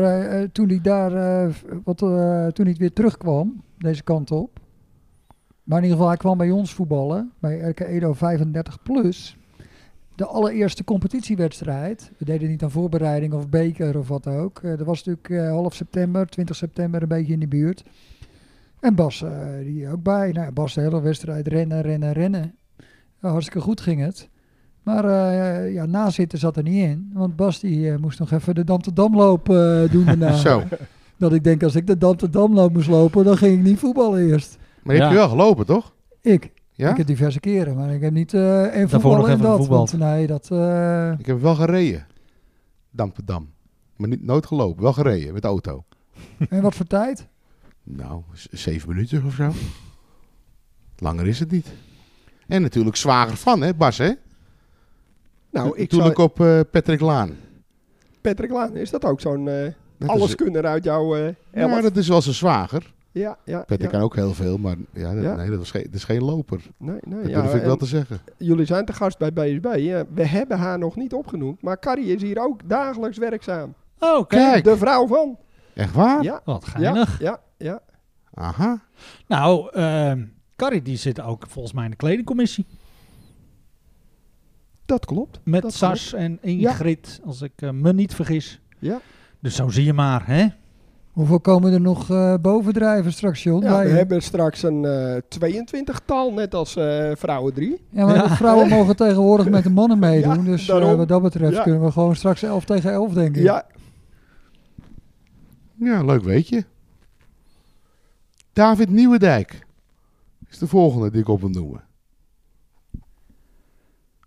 [0.52, 4.60] toen hij daar, eh, wat, eh, toen hij weer terugkwam, deze kant op.
[5.70, 9.38] Maar in ieder geval, hij kwam bij ons voetballen, bij RK Edo 35 plus.
[10.16, 12.12] De allereerste competitiewedstrijd.
[12.18, 14.60] We deden niet aan voorbereiding of beker of wat ook.
[14.60, 17.84] Eh, dat was natuurlijk eh, half september, 20 september, een beetje in de buurt.
[18.80, 19.32] En Bas, eh,
[19.64, 20.32] die ook bij.
[20.32, 22.56] Nou, Bas de hele wedstrijd rennen, rennen, rennen.
[23.22, 24.30] Ja, hartstikke goed ging het.
[24.84, 27.12] Maar eh ja, nazitten zat er niet in.
[27.14, 30.36] Want Bas die moest nog even de Dam te Damloop eh doen daarna.
[30.48, 30.64] Zo.
[31.18, 33.80] Dat ik denk, als ik de Dam te Damloop moest lopen, dan ging ik niet
[33.80, 34.59] voetballen eerst.
[34.90, 35.94] Maar je hebt je wel gelopen, toch?
[36.22, 36.52] Ik.
[36.72, 36.90] Ja?
[36.92, 39.68] Ik heb diverse keren, maar ik heb niet eh en nog voetballen en even dat.
[39.68, 40.52] Want nee, dat...
[40.52, 42.08] eh, Ik heb wel gereden.
[42.92, 43.50] Dam te dam.
[43.96, 44.84] Maar niet, nooit gelopen.
[44.84, 45.84] Wel gereden met de auto.
[46.50, 47.28] en wat voor tijd?
[47.84, 48.22] Nou,
[48.52, 49.52] zeven minuten of zo.
[50.98, 51.68] Langer is het niet.
[52.48, 54.12] En natuurlijk zwager van, hè, Bas, hè?
[55.52, 56.30] Nou, ik Natuurlijk zou...
[56.30, 57.36] op eh, Patrick Laan.
[58.22, 61.82] Patrick Laan, is dat ook zo'n eh Dat alles is, kunnen uit jouw eh Ja,
[61.82, 62.94] dat is wel zijn zwager.
[63.20, 63.60] Ja, ja.
[63.60, 63.88] Patrick ja.
[63.88, 65.36] kan ook heel veel, maar ja, dat, Ja.
[65.36, 66.62] nee, dat, is geen, dat is geen loper.
[66.78, 67.22] Nee, nee.
[67.22, 68.20] Dat ja, durf ik wel te zeggen.
[68.38, 69.74] Jullie zijn te gast bij BSB.
[69.78, 73.74] Ja, we hebben haar nog niet opgenoemd, maar Carrie is hier ook dagelijks werkzaam.
[74.00, 74.52] Oh, kijk.
[74.52, 75.38] Kijk, De vrouw van.
[75.76, 76.24] echt waar?
[76.24, 77.20] Ja, Wat geinig.
[77.20, 77.82] ja, ja.
[78.34, 78.82] Aha.
[79.28, 80.24] Nou, ehm
[80.56, 82.66] Carrie die zit ook volgens mij in de kledingcommissie.
[84.86, 85.40] Dat klopt.
[85.44, 88.62] Met Dat Sas en Ingrid, als ik eh, me niet vergis.
[88.80, 89.00] Ja.
[89.40, 90.48] Dus zo zie je maar, hè?
[91.20, 93.64] Hoeveel komen er nog eh, bovendrijven straks, John?
[93.64, 93.94] Ja, we je?
[93.94, 97.82] hebben straks een eh 22-tal, net als eh, vrouwen 3.
[97.90, 98.24] Ja, maar Ja.
[98.28, 100.36] de vrouwen mogen tegenwoordig met de mannen meedoen.
[100.38, 101.64] Ja, dus wat dat betreft Ja.
[101.64, 103.44] kunnen we gewoon straks 11 tegen 11, denk ik.
[103.44, 103.66] Ja,
[105.76, 106.64] Ja, leuk weet je.
[108.54, 109.66] David Nieuwendijk
[110.50, 111.84] is de volgende die ik op wil noemen.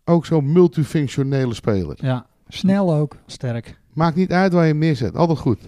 [0.05, 1.97] Ook zo'n multifunctionele speler.
[2.05, 3.17] Ja, Snel ook.
[3.27, 3.79] sterk.
[3.93, 5.17] Maakt niet uit waar je hem neerzet.
[5.17, 5.59] Altijd goed.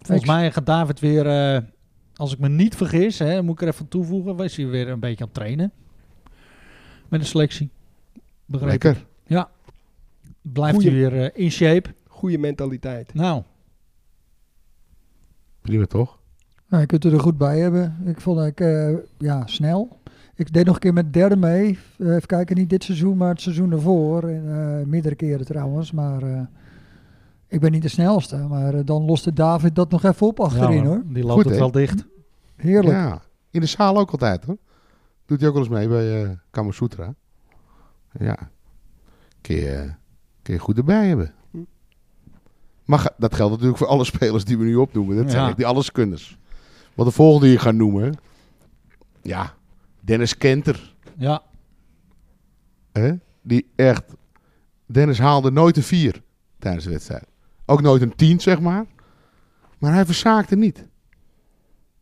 [0.00, 1.62] Volgens mij gaat David weer, eh,
[2.14, 5.00] als ik me niet vergis, hè, moet ik er even toevoegen, was hij weer een
[5.00, 5.72] beetje aan het trainen.
[7.08, 7.70] Met de selectie.
[8.46, 8.82] Begreep ik.
[8.84, 9.04] Lekker.
[10.42, 11.90] Blijft Goeie- hij weer eh, in shape.
[12.08, 13.14] goede mentaliteit.
[13.14, 13.42] Nou,
[15.60, 16.18] Prima toch?
[16.68, 17.96] Nou, je kunt er goed bij hebben.
[18.04, 19.98] Ik vond ik eh, ja, snel.
[20.34, 21.78] Ik deed nog een keer met derde mee.
[21.98, 24.22] Even kijken, niet dit seizoen, maar het seizoen ervoor.
[24.28, 24.44] En,
[24.80, 25.92] eh, meerdere keren trouwens.
[25.92, 26.40] Maar eh,
[27.50, 28.36] ik ben niet de snelste.
[28.36, 31.02] Maar eh, dan loste David dat nog even op achterin ja, hoor.
[31.06, 32.04] die loopt Goed, het wel dicht.
[32.56, 32.94] Heerlijk.
[32.96, 33.22] Ja.
[33.50, 34.56] In de zaal ook altijd hoor.
[35.26, 37.14] Doet hij ook wel eens mee bij eh Kamasutra.
[38.18, 38.38] Ja.
[39.40, 39.90] Kun je, eh,
[40.42, 41.32] kun je goed erbij hebben.
[42.84, 45.16] Maar dat geldt natuurlijk voor alle spelers die we nu opnoemen.
[45.16, 45.48] Dat zijn Ja.
[45.48, 46.38] echt die alleskunners.
[46.94, 48.14] Want de volgende die je gaat noemen.
[49.22, 49.54] Ja.
[50.00, 50.94] Dennis Kenter.
[51.16, 51.42] Ja,
[52.92, 53.12] Hè?
[53.42, 54.04] Die echt
[54.86, 56.22] Dennis haalde nooit een 4
[56.58, 57.26] tijdens de wedstrijd.
[57.70, 58.84] Ook nooit een 10, zeg maar.
[59.78, 60.86] Maar hij verzaakte niet.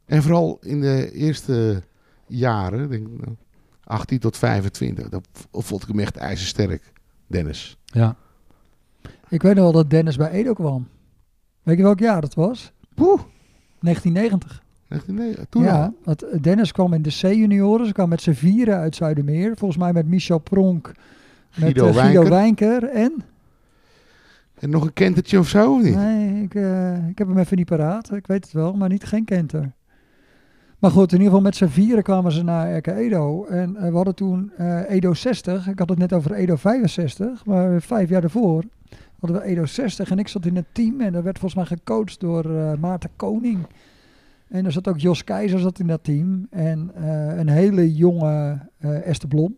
[0.04, 1.82] En vooral in de eerste
[2.26, 3.36] jaren, denk ik, nou,
[3.84, 6.92] 18 tot 25, dat vond ik hem echt ijzersterk,
[7.26, 7.78] Dennis.
[7.84, 8.16] Ja.
[9.28, 10.88] Ik weet nog wel dat Dennis bij Edo kwam.
[11.62, 12.72] Weet je welk jaar dat was?
[12.94, 13.20] Poeh,
[13.80, 14.62] 1990.
[14.88, 17.86] 19, toen ja, want Dennis kwam in de C-junioren.
[17.86, 19.56] Ze kwam met z'n vieren uit Zuidermeer.
[19.56, 20.96] Volgens mij met Michel Pronk, met
[21.54, 22.30] Guido Guido Wijnker.
[22.30, 23.24] Wijnker en...
[24.61, 25.94] En nog een kentertje of zo, of niet?
[25.94, 28.12] Nee, ik, eh, ik heb hem even niet paraat.
[28.12, 29.72] Ik weet het wel, maar niet geen kenter.
[30.78, 33.44] Maar goed, in ieder geval met z'n vieren kwamen ze naar RK Edo.
[33.44, 35.68] En eh, we hadden toen eh, Edo 60.
[35.68, 37.44] Ik had het net over Edo 65.
[37.44, 38.64] Maar vijf jaar daarvoor
[39.20, 40.11] hadden we Edo 60.
[40.11, 41.00] En ik zat in het team.
[41.00, 42.44] En dat werd volgens mij gecoacht door
[42.80, 43.66] Maarten Koning.
[44.48, 46.46] En er zat ook Jos Keizer zat in dat team.
[46.50, 46.90] En
[47.38, 49.56] een hele jonge Esther Blom.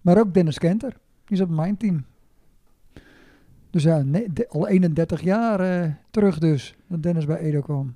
[0.00, 0.96] Maar ook Dennis Kenter.
[1.24, 2.04] Die zat in mijn team.
[3.70, 7.94] Dus ja, nee, de- al 31 jaar eh, terug dus, dat Dennis bij Edo kwam.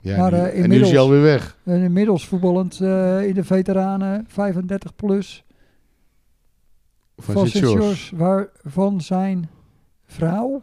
[0.00, 1.58] Ja, Maar, nu- eh, en nu is hij alweer weg.
[1.64, 5.44] En inmiddels voetballend eh, in de veteranen, 35 plus,
[7.16, 8.16] Van van Sint-George.
[8.16, 9.48] Waarvan zijn
[10.06, 10.62] vrouw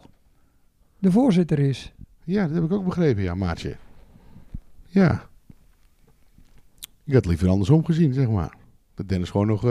[0.98, 1.92] de voorzitter is.
[2.24, 3.76] Ja, dat heb ik ook begrepen, ja, maatje.
[4.86, 5.22] Ja.
[7.04, 8.54] Ik had liever andersom gezien, zeg maar.
[8.94, 9.62] Dat Dennis gewoon nog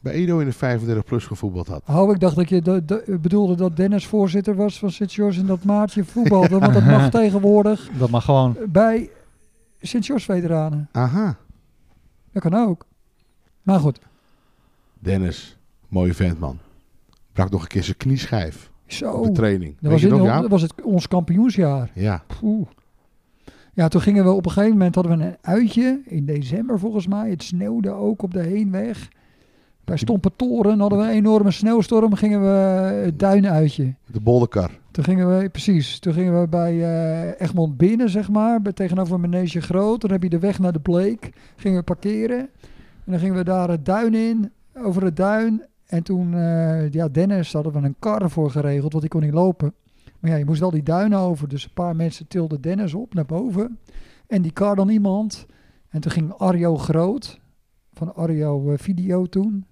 [0.00, 1.82] bij Edo in de 35 plus gevoetbald had.
[1.88, 5.46] Oh, ik dacht dat je de, de- bedoelde dat Dennis voorzitter was van Sint-George en
[5.46, 6.58] dat Maartje voetbalde.
[6.58, 8.56] Want dat mag tegenwoordig Dat mag gewoon.
[8.68, 9.10] bij
[9.80, 10.88] Sint-George veteranen.
[10.92, 11.36] Aha.
[12.32, 12.86] Dat kan ook.
[13.62, 13.98] Maar goed,
[14.98, 15.56] Dennis,
[15.88, 16.58] mooie vent, man.
[17.32, 19.12] Brak nog een keer zijn knieschijf zo.
[19.12, 19.72] op de training.
[19.80, 21.90] Dat Weet was, in, nog, dat was het, ons kampioensjaar.
[21.94, 22.22] Ja.
[22.40, 22.66] Poeh.
[23.74, 27.06] Ja, toen gingen we op een gegeven moment hadden we een uitje in december volgens
[27.06, 27.30] mij.
[27.30, 29.08] Het sneeuwde ook op de heenweg.
[29.88, 32.14] Bij Stompentoren hadden we een enorme sneeuwstorm.
[32.14, 32.46] Gingen we
[33.04, 33.94] het duinuitje.
[34.06, 34.70] De bolderkar.
[34.90, 38.62] Toen gingen we, precies, toen gingen we bij eh, Egmond binnen, zeg maar.
[38.62, 40.00] Bij, tegenover Manege Groot.
[40.00, 41.32] Dan heb je de weg naar de Bleek.
[41.56, 42.38] Gingen we parkeren.
[42.38, 42.48] En
[43.12, 45.62] dan gingen we daar het duin in, over het duin.
[45.86, 49.34] En toen, eh, ja, Dennis hadden we een kar voor geregeld, want die kon niet
[49.34, 49.74] lopen.
[50.20, 51.48] Maar ja, je moest wel die duinen over.
[51.48, 53.78] Dus een paar mensen tilden Dennis op naar boven.
[54.26, 55.46] En die kar dan iemand.
[55.88, 57.40] En toen ging Arjo Groot,
[57.92, 59.64] van Arjo eh, Video toen.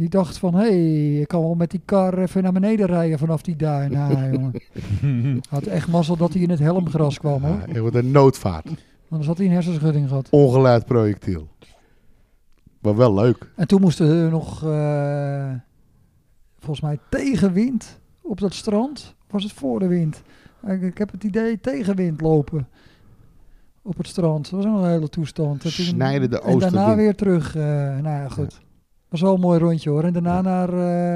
[0.00, 3.18] Die dacht van, hé, hey, ik kan wel met die kar even naar beneden rijden
[3.18, 3.90] vanaf die duin.
[3.98, 5.40] Nou, jongen.
[5.48, 7.58] Had echt mazzel dat hij in het helmgras kwam, hoor.
[7.72, 8.66] Ja, wat een noodvaart.
[9.08, 10.28] Anders had hij een hersenschudding gehad.
[10.30, 11.48] Ongeleid projectiel.
[12.80, 13.50] Maar wel leuk.
[13.56, 15.52] En toen moesten we nog, eh,
[16.58, 19.14] volgens mij, tegenwind op dat strand.
[19.30, 20.22] Was het voor de wind?
[20.66, 22.68] Ik, ik heb het idee tegenwind lopen
[23.82, 24.50] op het strand.
[24.50, 25.62] Dat was een hele toestand.
[25.66, 26.96] Snijden de En daarna oostenwind.
[26.96, 27.56] weer terug.
[27.56, 28.60] eh, nou ja, goed.
[29.10, 30.04] Was wel een mooi rondje hoor.
[30.04, 30.40] En daarna Ja.
[30.40, 30.68] naar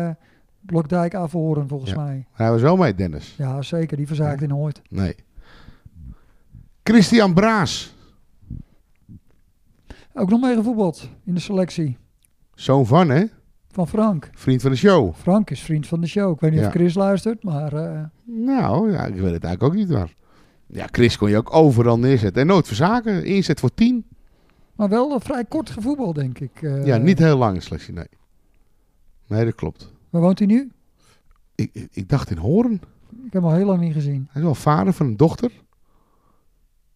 [0.08, 0.14] eh
[0.60, 2.02] Blokdijk Averhoorn volgens Ja.
[2.02, 2.26] mij.
[2.32, 3.34] Hij was wel mee, Dennis.
[3.38, 3.96] Ja, zeker.
[3.96, 4.82] Die verzaakte nooit.
[4.90, 5.14] Nee.
[6.82, 7.94] Christian Braas.
[10.14, 11.96] Ook nog mee gevoetbald in de selectie
[12.54, 13.24] Zoon van, hè?
[13.70, 14.30] van Frank.
[14.34, 15.14] Vriend van de show.
[15.14, 16.32] Frank is vriend van de show.
[16.34, 16.66] Ik weet niet Ja.
[16.66, 20.14] of Chris luistert, maar eh, Nou, ja, ik weet het eigenlijk ook niet waar.
[20.66, 22.42] Ja, Chris kon je ook overal neerzetten.
[22.42, 23.24] En nooit verzaken.
[23.24, 24.04] Inzet voor 10.
[24.76, 26.62] Maar wel een vrij kort gevoetbal, denk ik.
[26.62, 28.08] Eh, ja, niet heel lang in selectie, nee.
[29.26, 29.92] Nee, dat klopt.
[30.10, 30.70] Waar woont hij nu?
[31.54, 32.72] Ik, ik, ik dacht in Hoorn.
[32.72, 34.26] Ik heb hem al heel lang niet gezien.
[34.30, 35.50] Hij is wel vader van een dochter.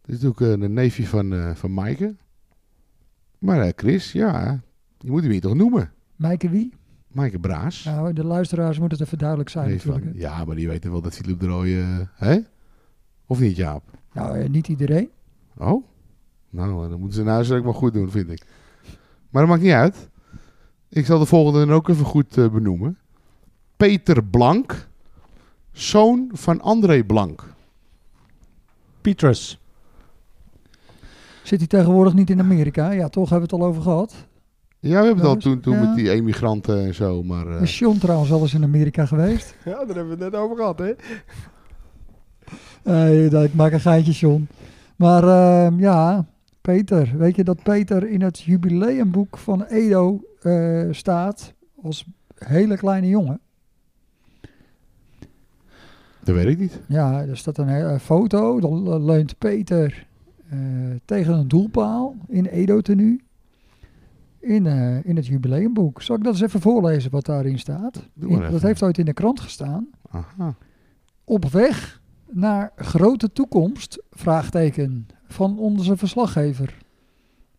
[0.02, 2.14] Dat is natuurlijk eh, de neefje van, eh van Maaike.
[3.38, 4.60] Maar eh, Chris, ja,
[4.98, 5.92] je moet hem hier toch noemen.
[6.16, 6.72] Mijke wie?
[7.08, 7.84] Maaike Braas.
[7.84, 10.18] Nou, de luisteraars moeten het even duidelijk zijn van- natuurlijk.
[10.18, 11.80] ja, maar die weten wel dat Philippe de Rooij...
[11.80, 12.38] eh, hè?
[13.26, 13.82] Of niet, Jaap?
[14.12, 15.08] Nou, eh, niet iedereen.
[15.56, 15.84] Oh?
[16.50, 18.42] Nou, eh, dan moeten ze nou eens ook maar goed doen, vind ik.
[19.30, 20.08] Maar dat maakt niet uit.
[20.88, 22.98] Ik zal de volgende dan ook even goed eh, benoemen.
[23.76, 24.88] Peter Blank,
[25.72, 27.44] zoon van André Blank.
[29.00, 29.60] Petrus.
[31.42, 32.90] Zit hij tegenwoordig niet in Amerika?
[32.90, 34.14] Ja, toch hebben we het al over gehad.
[34.80, 35.80] Ja, we hebben het al Dus, toen, toen ja.
[35.86, 37.46] met die emigranten en zo, maar...
[37.46, 39.56] eh, Is John trouwens al eens in Amerika geweest?
[39.64, 40.90] Ja, daar hebben we het net over gehad, hè?
[43.44, 44.48] Ik maak een geintje, John.
[44.96, 46.26] Maar ehm, ja,
[46.74, 47.18] Peter.
[47.18, 53.40] Weet je dat Peter in het jubileumboek van Edo eh, staat als hele kleine jongen?
[56.24, 56.80] dat weet ik niet.
[56.88, 58.60] Ja, er staat een hele foto.
[58.60, 60.06] Dan le- leunt Peter
[60.50, 60.58] eh,
[61.04, 63.20] tegen een doelpaal in Edo-tenue.
[64.38, 66.02] In, eh, in het jubileumboek.
[66.02, 68.08] Zal ik dat eens even voorlezen wat daarin staat?
[68.20, 69.88] In- dat heeft ooit in de krant gestaan.
[70.10, 70.54] Aha.
[71.24, 72.00] Op weg
[72.30, 74.02] naar grote toekomst?
[74.10, 75.06] Vraagteken.
[75.28, 76.78] Van onze verslaggever.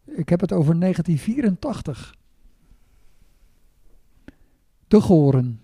[0.06, 2.16] Ik heb het over 1984.
[4.88, 5.62] De Goren.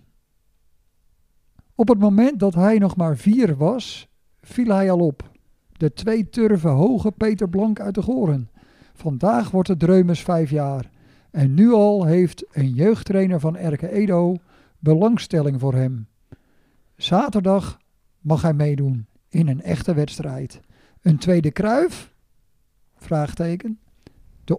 [1.74, 4.08] Op het moment dat hij nog maar vier was,
[4.40, 5.30] viel hij al op.
[5.72, 8.50] De twee turven hoge Peter Blank uit de Goren.
[8.94, 10.90] Vandaag wordt de Dreumes vijf jaar.
[11.30, 14.36] En nu al heeft een jeugdtrainer van Erke Edo
[14.78, 16.06] belangstelling voor hem.
[16.96, 17.78] Zaterdag
[18.20, 20.60] mag hij meedoen in een echte wedstrijd.
[21.06, 22.12] Een tweede kruif?
[22.96, 23.78] Vraagteken.
[24.44, 24.58] De,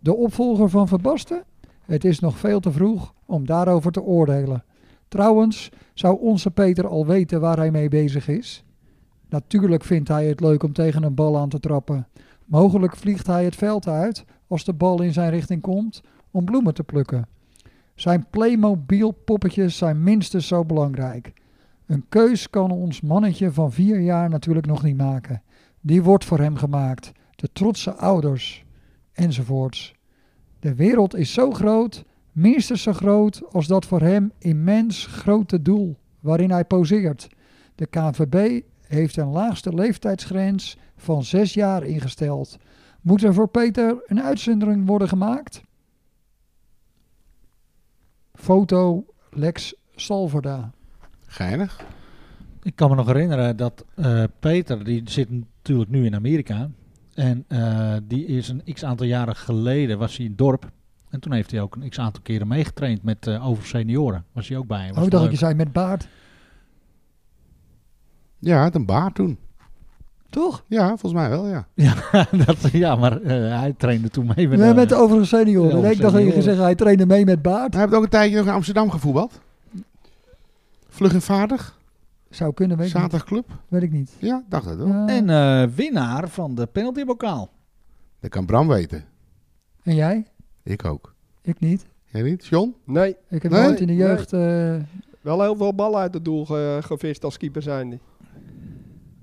[0.00, 1.44] de opvolger van Verbasten?
[1.84, 4.64] Het is nog veel te vroeg om daarover te oordelen.
[5.08, 8.64] Trouwens, zou onze Peter al weten waar hij mee bezig is?
[9.28, 12.08] Natuurlijk vindt hij het leuk om tegen een bal aan te trappen.
[12.44, 16.74] Mogelijk vliegt hij het veld uit als de bal in zijn richting komt om bloemen
[16.74, 17.28] te plukken.
[17.94, 21.32] Zijn Playmobil poppetjes zijn minstens zo belangrijk.
[21.86, 25.42] Een keus kan ons mannetje van vier jaar natuurlijk nog niet maken.
[25.80, 27.12] Die wordt voor hem gemaakt.
[27.36, 28.64] De trotse ouders.
[29.12, 29.94] Enzovoorts.
[30.58, 35.96] De wereld is zo groot, minstens zo groot als dat voor hem immens grote doel
[36.20, 37.28] waarin hij poseert.
[37.74, 42.58] De KNVB heeft een laagste leeftijdsgrens van zes jaar ingesteld.
[43.00, 45.62] Moet er voor Peter een uitzondering worden gemaakt?
[48.34, 50.70] Foto Lex Salverda.
[51.26, 51.84] Geinig.
[52.62, 55.28] Ik kan me nog herinneren dat eh, Peter, die zit
[55.62, 56.70] natuurlijk nu in Amerika.
[57.14, 60.70] En eh, die is een x aantal jaren geleden, was hij in het dorp.
[61.10, 64.24] En toen heeft hij ook een x aantal keren meegetraind met eh over senioren.
[64.32, 64.88] Was hij ook bij.
[64.92, 65.24] Was Oh, dacht leuk.
[65.24, 66.08] ik je zei met baard.
[68.38, 69.38] Ja, hij had een baard toen.
[70.30, 70.64] Toch?
[70.66, 71.66] Ja, volgens mij wel, ja.
[71.74, 71.94] Ja,
[72.44, 75.76] dat, ja maar eh, hij trainde toen mee met, Nee, eh, met de overige senioren.
[75.76, 77.72] Ja, Nee, ik dacht dat je zeggen hij trainde mee met baard.
[77.72, 79.40] Hij heeft ook een tijdje nog in Amsterdam gevoetbald.
[80.88, 81.78] Vlug en vaardig.
[82.30, 83.02] Zou kunnen, weet ik niet.
[83.02, 83.48] Zaterdagclub.
[83.68, 84.12] Weet ik niet.
[84.18, 84.86] Ja, dacht het wel.
[84.86, 85.06] Ja.
[85.06, 87.50] En eh, winnaar van de penaltybokaal.
[88.20, 89.04] Dat kan Bram weten.
[89.82, 90.26] En jij?
[90.62, 91.14] Ik ook.
[91.42, 91.86] Ik niet.
[92.04, 92.74] Jij niet, John?
[92.84, 93.62] Nee, Ik heb Nee?
[93.62, 94.32] nooit in de jeugd...
[94.32, 94.74] eh,
[95.20, 98.00] wel heel veel ballen uit het doel ge- gevist als keeper zijn die.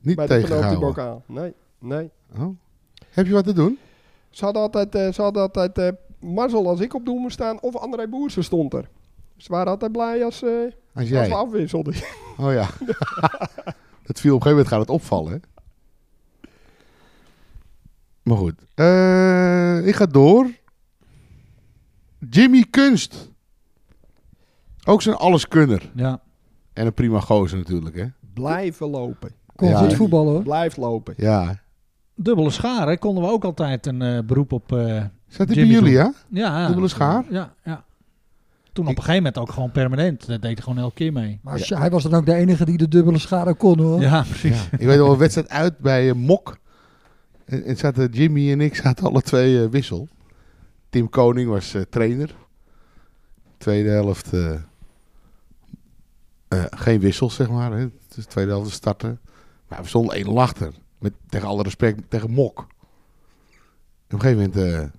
[0.01, 0.79] Niet Bij de tegengehouden.
[0.79, 1.23] penaltybokaal.
[1.27, 2.09] Nee, nee.
[2.39, 2.57] Oh.
[3.09, 3.77] Heb je wat te doen?
[4.29, 5.87] Ze hadden altijd, eh, ze hadden altijd eh,
[6.19, 8.89] mazzel als ik op doel moest staan of André Boersen stond er.
[9.37, 10.49] Ze waren altijd blij als, eh,
[10.97, 11.27] Als jij.
[11.27, 11.93] we afwisselden.
[12.39, 12.67] Oh ja.
[14.07, 15.31] dat viel op een gegeven moment gaat het opvallen.
[15.31, 15.37] Hè?
[18.23, 18.53] Maar goed.
[18.75, 20.49] Eh, ik ga door.
[22.29, 23.31] Jimmy Kunst.
[24.85, 25.91] Ook zo'n alleskunner.
[25.95, 26.21] Ja.
[26.73, 28.05] En een prima gozer natuurlijk, hè?
[28.33, 29.31] Blijven lopen.
[29.55, 29.77] kon Ja.
[29.77, 30.43] goed voetballen hoor.
[30.43, 31.13] Blijf lopen.
[31.17, 31.59] Ja.
[32.15, 34.71] Dubbele scharen konden we ook altijd een eh, beroep op.
[34.71, 36.13] eh, Zat die bij jullie, ja?
[36.29, 37.25] ja, Dubbele schaar?
[37.29, 37.85] Ja, ja.
[38.78, 40.28] Toen op een gegeven moment ook gewoon permanent.
[40.28, 41.39] Dat deed hij gewoon elke keer mee.
[41.41, 44.01] Maar hij was dan ook de enige die de dubbele schade kon hoor.
[44.01, 44.69] Ja, precies.
[44.71, 46.57] Ik weet wel een wedstrijd uit bij eh, Mok.
[47.45, 50.07] En, en zaten Jimmy en ik zaten alle twee eh, wissel.
[50.89, 52.36] Tim Koning was eh, trainer.
[53.57, 54.53] Tweede helft eh,
[56.47, 57.71] eh, geen wissels, zeg maar.
[57.71, 57.89] Hè.
[58.07, 59.19] Dus de tweede helft starten.
[59.67, 60.73] Maar we stonden één achter.
[60.97, 62.57] Met, tegen alle respect, tegen Mok.
[62.57, 62.65] En
[64.05, 64.89] op een gegeven moment eh,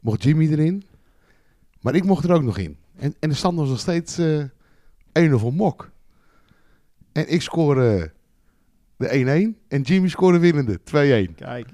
[0.00, 0.84] mocht Jimmy erin.
[1.80, 2.76] Maar ik mocht er ook nog in.
[3.02, 5.90] En, en de stand was nog steeds eh 1-0 voor Mok.
[7.12, 8.12] En ik scoorde
[8.96, 10.82] de 1-1 en Jimmy scoorde winnende 2-1.
[10.84, 11.68] Kijk.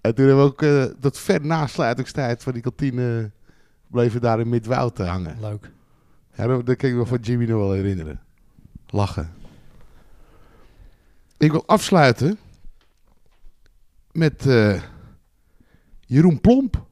[0.00, 3.30] En toen hebben we ook eh, tot ver na sluitingstijd van die kantine
[3.86, 5.40] bleven daar in Midwoud eh, hangen.
[5.40, 5.70] Leuk.
[6.34, 8.20] Ja, dat, dat kan ik me van Jimmy nog wel herinneren.
[8.86, 9.32] Lachen.
[11.36, 12.38] Ik wil afsluiten
[14.12, 14.82] met eh,
[16.00, 16.86] Jeroen Plomp.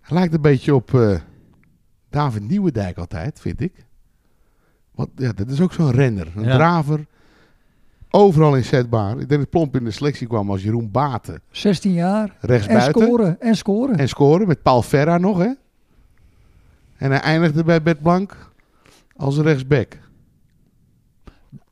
[0.00, 1.20] Hij lijkt een beetje op eh,
[2.14, 3.72] David Nieuwendijk altijd, vind ik.
[4.94, 6.54] Want ja, dat is ook zo'n renner, een Ja.
[6.54, 7.06] draver.
[8.10, 9.18] Overal inzetbaar.
[9.18, 11.40] Ik denk dat Plomp in de selectie kwam als Jeroen Baten.
[11.50, 12.36] 16 jaar.
[12.40, 13.02] En Rechtsbuiten.
[13.02, 13.40] scoren.
[13.40, 13.96] En scoren.
[13.98, 15.50] En scoren met Paul Ferra nog, hè?
[16.96, 18.50] En hij eindigde bij Bert Blank
[19.16, 19.98] als rechtsback.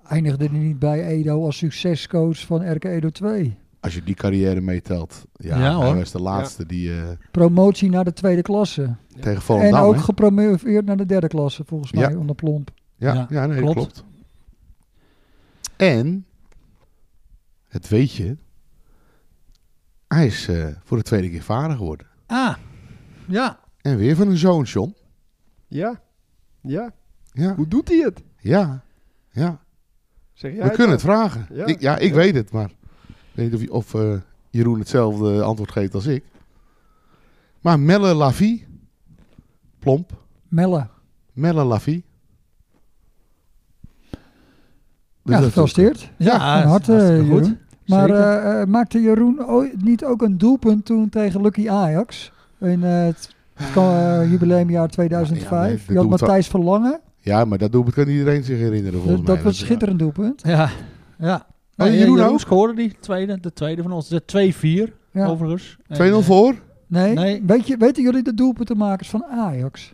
[0.09, 3.57] Eindigde hij niet bij Edo als succescoach van RK Edo 2.
[3.83, 5.25] Als je die carrière meetelt.
[5.33, 5.97] Ja, Ja, hij hoor.
[5.97, 8.97] was de laatste die eh, Promotie naar de tweede klasse.
[9.15, 9.85] tegen en Volendam...
[9.85, 10.01] ook hè?
[10.01, 12.71] gepromoveerd naar de derde klasse volgens mij onder Plomp.
[12.97, 13.75] Ja, Ja, ja, nee, klopt.
[13.75, 14.05] klopt.
[15.77, 16.27] En,
[17.69, 18.37] het weet je,
[20.09, 22.07] hij is eh, voor de tweede keer vader geworden.
[22.27, 22.55] Ah,
[23.27, 23.59] ja.
[23.81, 24.95] En weer van een zoon, John.
[25.69, 26.01] Ja.
[26.61, 26.93] Ja.
[27.33, 28.23] Ja, Hoe doet hij het?
[28.39, 28.85] ja,
[29.31, 29.61] ja.
[30.33, 31.47] Zeg jij We kunnen het vragen.
[31.53, 31.67] Ja.
[31.67, 32.17] Ik, ja, ik Ja.
[32.17, 32.71] weet het, maar
[33.35, 34.13] weet niet of, of eh,
[34.51, 36.25] Jeroen hetzelfde antwoord geeft als ik.
[37.61, 38.67] Maar Melle Lavie,
[39.79, 40.13] plomp,
[40.49, 40.87] Melle.
[41.33, 42.05] Melle Lavie.
[45.25, 46.11] Dus Ja, dat is gefeliciteerd.
[46.17, 47.59] Ja, van harte Jeroen.
[47.87, 52.33] Maar eh, eh, maakte Jeroen ooit niet ook een doelpunt toen tegen Lucky Ajax?
[52.61, 53.35] In eh, het
[53.75, 55.51] eh, jubileumjaar 2005.
[55.51, 57.01] Ja, nee, Je had Matthijs Verlangen.
[57.19, 59.35] Ja, maar dat doelpunt kan iedereen zich herinneren volgens Dat, mij.
[59.35, 60.43] dat was een schitterend doelpunt.
[60.45, 60.71] Ja,
[61.19, 61.47] ja.
[61.77, 62.41] Oh, Nee, Jeroen Jeroen ook?
[62.41, 64.09] scoorde die tweede, de tweede van ons.
[64.09, 65.27] De 2-4 Ja.
[65.27, 65.77] overigens.
[65.87, 66.55] En, 2-0 eh, voor.
[66.87, 67.43] Nee, Nee.
[67.47, 69.93] Weet je, weten jullie de doelpuntenmakers van Ajax?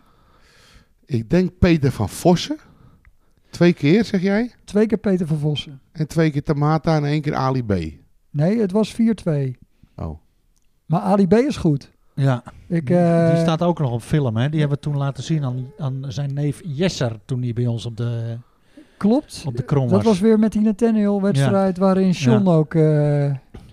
[1.05, 2.57] Ik denk Peter van Vossen.
[3.49, 4.51] Twee keer, zeg jij?
[4.63, 5.81] Twee keer Peter van Vossen.
[5.91, 7.73] En twee keer Tamata en één keer Ali B.
[8.29, 9.57] Nee, het was 4-2.
[9.95, 10.19] Oh.
[10.85, 11.91] Maar Ali B is goed.
[12.15, 14.37] Ja, Ik, die, eh, die staat ook nog op film.
[14.37, 14.49] Hè?
[14.49, 17.19] Die hebben we toen laten zien aan, aan zijn neef Jesser.
[17.25, 18.37] Toen hij bij ons op de,
[18.99, 19.43] klopt.
[19.45, 22.41] op de krom Dat was weer met die Nathaniel-wedstrijd waarin Ja.
[22.43, 23.31] ook, eh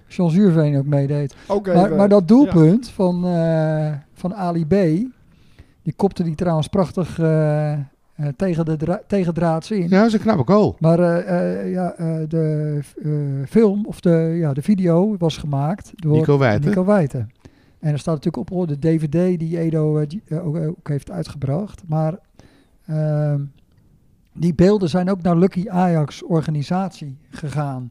[0.09, 1.35] John Zuurveen ook meedeed.
[1.47, 4.71] Ook Maar, dat doelpunt van, eh, van Ali B,
[5.83, 7.79] die kopte die trouwens prachtig eh, eh,
[8.37, 9.83] tegen, de dra tegen draads in.
[9.89, 10.77] Ja, dat is een knappe goal.
[10.79, 13.11] Maar eh, eh, ja, eh, de eh,
[13.49, 16.69] film, of de, ja, de video was gemaakt door Nico Wijten.
[16.69, 17.31] Nico Wijten.
[17.81, 21.11] En er staat natuurlijk op de DVD die Edo eh, die, eh, ook, ook heeft
[21.11, 21.83] uitgebracht.
[21.87, 22.19] Maar
[22.87, 23.41] ehm,
[24.37, 27.89] die beelden zijn ook naar Lucky Ajax organisatie gegaan.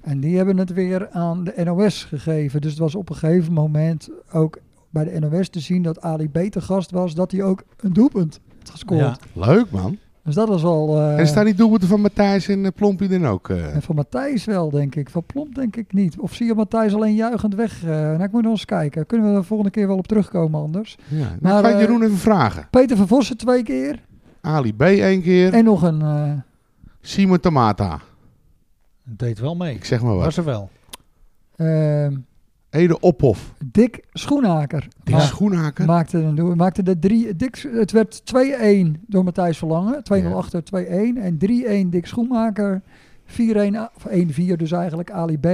[0.00, 2.60] En die hebben het weer aan de NOS gegeven.
[2.60, 4.58] Dus het was op een gegeven moment ook
[4.90, 7.14] bij de NOS te zien dat Ali beter gast was.
[7.14, 9.00] Dat hij ook een doelpunt had gescoord.
[9.00, 9.16] Ja.
[9.32, 9.98] Leuk, man.
[10.24, 10.96] Dus dat was al...
[11.00, 13.48] eh, en staan die doelpunten van Matthijs en uh, Plompie dan ook?
[13.48, 13.74] eh?
[13.74, 15.10] en van Matthijs wel, denk ik.
[15.10, 16.18] Van Plomp denk ik niet.
[16.18, 17.82] Of zie je Matthijs alleen juichend weg?
[17.82, 19.06] nou, ik moet nog eens kijken.
[19.06, 20.96] Kunnen we er volgende keer wel op terugkomen anders?
[21.08, 21.16] ja.
[21.18, 22.66] Nou, Maar, ik ga Jeroen even vragen.
[22.70, 24.02] Peter van Vossen twee keer.
[24.44, 25.52] Ali B één keer.
[25.54, 26.02] En nog een...
[26.02, 26.32] eh,
[27.00, 28.00] Simon Tamata.
[29.02, 29.74] Deed wel mee.
[29.74, 30.24] Ik zeg maar wat.
[30.24, 30.70] Was er wel.
[31.56, 32.16] ehm,
[32.70, 33.54] Ede Ophof.
[33.64, 34.88] Dick Schoenhaker.
[35.10, 35.86] Ma- schoenhaker.
[35.86, 37.36] maakte, een, maakte de drie...
[37.36, 38.22] Dick, het werd
[38.86, 40.02] 2-1 door Matthijs Verlangen.
[40.12, 40.30] 2-0 Ja.
[40.30, 40.68] achter 2-1.
[41.18, 41.38] En
[41.86, 42.82] 3-1 Dick Schoenmaker.
[43.26, 43.32] 4-1,
[43.74, 45.46] A- of 1-4 dus eigenlijk Ali B.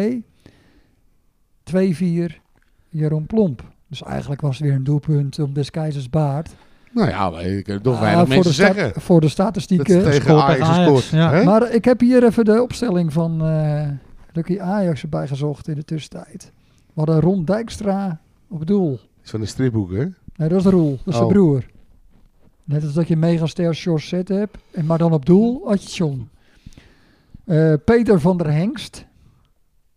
[1.64, 2.41] 2-4
[2.88, 3.64] Jeroen Plomp.
[3.88, 6.55] Dus eigenlijk was het weer een doelpunt om des keizers baard.
[6.93, 9.01] Nou ja, ik kan toch weinig voor mensen de zeggen.
[9.01, 10.03] Voor de Dat statistieken.
[10.03, 10.61] ze tegen Ajax.
[10.61, 11.30] Ajax, ja.
[11.32, 11.45] Hè?
[11.45, 13.88] Maar ik heb hier even de opstelling van eh
[14.32, 16.53] Lucky Ajax erbij gezocht in de tussentijd.
[16.86, 18.99] We hadden Ron Dijkstra op doel.
[19.24, 20.05] Is van de stripboek, hè?
[20.36, 20.91] Nee, dat is Roel.
[20.91, 21.32] Dat is zijn Oh.
[21.32, 21.66] broer.
[22.64, 24.59] Net als dat je megaster George Zet hebt.
[24.70, 26.28] En maar dan op doel had je John.
[27.45, 29.05] Eh, Peter van der Hengst.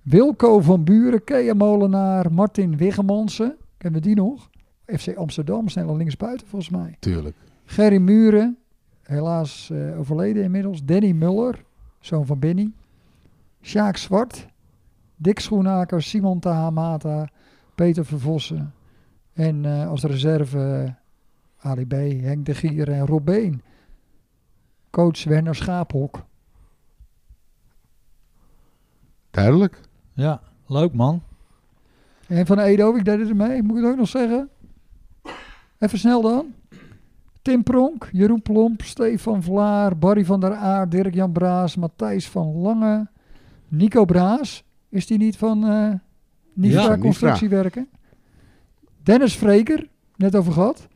[0.01, 1.23] Wilco van Buren.
[1.23, 2.31] Kea Molenaar.
[2.33, 3.55] Martin Wiggemansen.
[3.77, 4.49] Kennen we die nog?
[4.85, 5.67] FC Amsterdam.
[5.69, 6.95] Snelle linksbuiten volgens mij.
[6.99, 7.35] Tuurlijk.
[7.65, 8.57] Gerry Muren,
[9.01, 10.83] helaas eh, overleden inmiddels.
[10.83, 11.63] Danny Muller,
[11.99, 12.71] zoon van Benny.
[13.61, 14.47] Sjaak Zwart,
[15.15, 17.27] Dick Schoenaker, Simon Tahamata,
[17.75, 18.73] Peter Vervossen.
[19.33, 23.61] En eh, als reserve eh, Ali B, Henk de Gier en Rob Been.
[24.89, 26.25] Coach Werner Schaaphok.
[29.31, 29.81] Duidelijk.
[30.13, 31.23] Ja, leuk man.
[32.27, 34.49] En van Edo, ik deed het ermee, moet ik het ook nog zeggen?
[35.83, 36.53] Even snel dan.
[37.41, 43.07] Tim Pronk, Jeroen Plomp, Stefan Vlaar, Barry van der Aar, Dirk-Jan Braas, Matthijs van Lange,
[43.67, 44.63] Nico Braas.
[44.89, 45.63] Is die niet van
[46.55, 47.89] van Constructiewerken?
[49.03, 50.87] Dennis Vreker, net over gehad.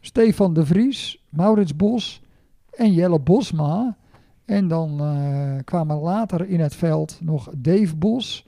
[0.00, 2.22] Stefan de Vries, Maurits Bos
[2.70, 3.96] en Jelle Bosma.
[4.44, 8.46] En dan eh, kwamen later in het veld nog Dave Bos,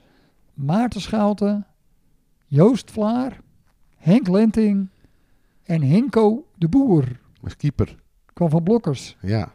[0.53, 1.65] Maarten Schouten,
[2.45, 3.39] Joost Vlaar,
[3.97, 4.89] Henk Lenting
[5.69, 7.19] en Hinko de Boer.
[7.43, 7.95] Als keeper.
[8.33, 9.15] Kwam van Blokkers.
[9.21, 9.53] Ja.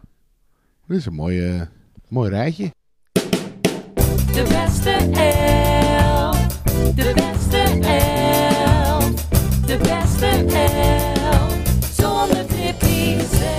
[0.87, 1.69] Dit is een mooi,
[2.09, 2.73] mooi rijtje.
[3.13, 6.47] De beste elf.
[6.95, 7.59] De beste
[7.89, 9.29] elf.
[9.67, 11.79] De beste elf.
[11.93, 13.57] Zonder Tippy zelf.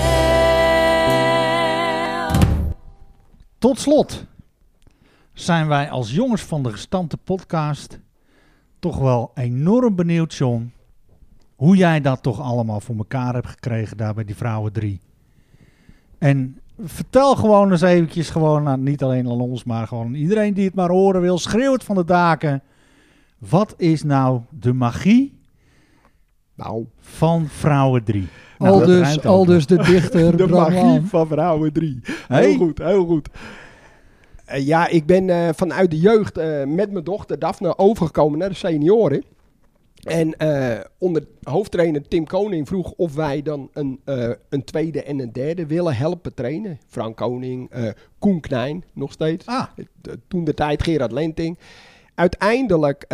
[3.57, 4.25] Tot slot
[5.33, 7.99] zijn wij als jongens van de gestampte podcast
[8.79, 10.74] toch wel enorm benieuwd, John.
[11.55, 14.99] Hoe jij dat toch allemaal voor elkaar hebt gekregen daar bij die vrouwen drie.
[16.17, 20.53] En vertel gewoon eens eventjes, gewoon aan, niet alleen aan ons, maar gewoon aan iedereen
[20.53, 21.37] die het maar horen wil.
[21.37, 22.63] Schreeuw het van de daken.
[23.37, 25.39] Wat is nou de magie
[26.55, 28.27] Nou, van vrouwen drie?
[28.57, 31.73] al, Nou, dat dus, rijmt al ook dus de dichter de Bram magie van vrouwen
[31.73, 31.99] 3.
[32.27, 32.45] Hey.
[32.45, 33.29] Heel goed, heel goed.
[34.45, 38.49] Eh, ja, ik ben eh, vanuit de jeugd eh, met mijn dochter Daphne overgekomen naar
[38.49, 39.23] de senioren.
[40.05, 45.19] En eh, onder hoofdtrainer Tim Koning vroeg of wij dan een, eh, een tweede en
[45.19, 46.79] een derde willen helpen trainen.
[46.87, 47.89] Frank Koning, eh,
[48.19, 49.45] Koen Knijn nog steeds.
[49.45, 49.67] Ah,
[50.27, 51.57] toen de tijd Gerard Lenting.
[52.15, 53.05] Uiteindelijk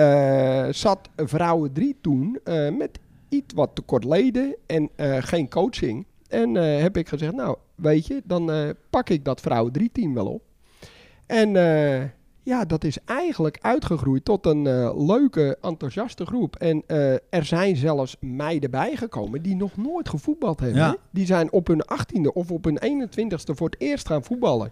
[0.72, 2.40] zat vrouwen 3 toen
[2.78, 4.90] met iets wat tekort leden en
[5.24, 6.06] geen coaching.
[6.28, 10.28] En heb ik gezegd, nou weet je, dan pak ik dat vrouwen 3 team wel
[10.28, 10.42] op.
[11.26, 11.56] En
[12.44, 16.56] ja, dat is eigenlijk uitgegroeid tot een eh, leuke, enthousiaste groep.
[16.56, 20.78] En eh, er zijn zelfs meiden bijgekomen die nog nooit gevoetbald hebben.
[20.80, 20.96] Ja.
[21.12, 22.80] Die zijn op hun 18e of op hun
[23.10, 24.72] 21ste voor het eerst gaan voetballen.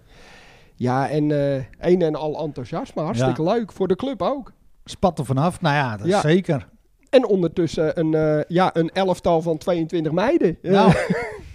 [0.75, 3.71] Ja, en eh een en al enthousiasme, hartstikke leuk.
[3.71, 4.51] Voor de club ook.
[4.85, 5.61] Spat er vanaf.
[5.61, 6.21] Nou ja, dat Ja.
[6.21, 6.67] zeker.
[7.09, 10.57] En ondertussen een, ja, een elftal van 22 meiden.
[10.61, 10.93] Nou,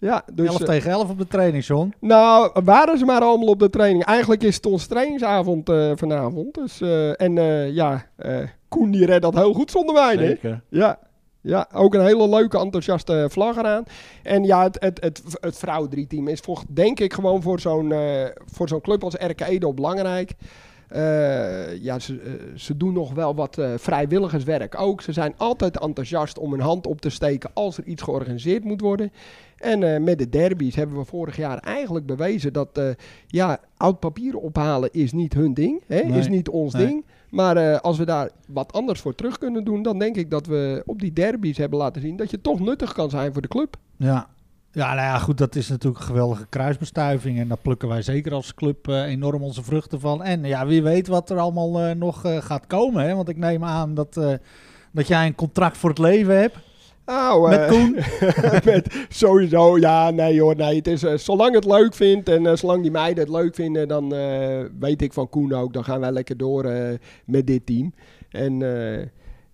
[0.00, 1.94] ja, dus, 11 eh, tegen 11 op de training, John.
[2.00, 4.04] Nou, waren ze maar allemaal op de training.
[4.04, 6.54] Eigenlijk is het onze trainingsavond eh, vanavond.
[6.54, 8.38] Dus, eh, en eh, ja, eh,
[8.68, 10.14] Koen die redt dat heel goed zonder mij.
[10.16, 10.26] Hè?
[10.26, 10.62] Zeker.
[10.68, 10.98] Ja.
[11.40, 13.84] ja, ook een hele leuke, enthousiaste vlag eraan.
[14.22, 18.24] En ja, het, het, het, het vrouwen-drieteam is voor, denk ik gewoon voor zo'n eh,
[18.44, 20.32] voor zo'n club als RK Edo belangrijk.
[20.90, 25.02] Eh, ja, ze, eh, ze doen nog wel wat eh, vrijwilligerswerk ook.
[25.02, 28.80] Ze zijn altijd enthousiast om een hand op te steken als er iets georganiseerd moet
[28.80, 29.12] worden.
[29.56, 32.80] En met de derbies hebben we vorig jaar eigenlijk bewezen dat
[33.26, 35.82] ja, oud papier ophalen is niet hun ding.
[35.86, 36.02] Hè?
[36.02, 36.18] Nee.
[36.18, 36.86] Is niet ons Nee.
[36.86, 37.04] ding.
[37.30, 40.82] Maar als we daar wat anders voor terug kunnen doen, dan denk ik dat we
[40.86, 43.76] op die derbies hebben laten zien dat je toch nuttig kan zijn voor de club.
[43.96, 44.28] Ja.
[44.72, 47.38] Ja, nou ja, goed, dat is natuurlijk een geweldige kruisbestuiving.
[47.38, 50.22] En daar plukken wij zeker als club eh, enorm onze vruchten van.
[50.22, 53.04] En ja, wie weet wat er allemaal eh, nog eh, gaat komen.
[53.04, 53.14] Hè?
[53.14, 54.14] Want ik neem aan dat,
[54.92, 56.56] dat jij een contract voor het leven hebt
[57.06, 57.96] Nou, met Koen.
[58.72, 60.76] met sowieso, ja, nee hoor, nee.
[60.76, 64.08] Het is, zolang het leuk vindt en zolang die meiden het leuk vinden, dan
[64.80, 66.72] weet ik van Koen ook, dan gaan wij lekker door
[67.24, 67.94] met dit team.
[68.30, 68.58] En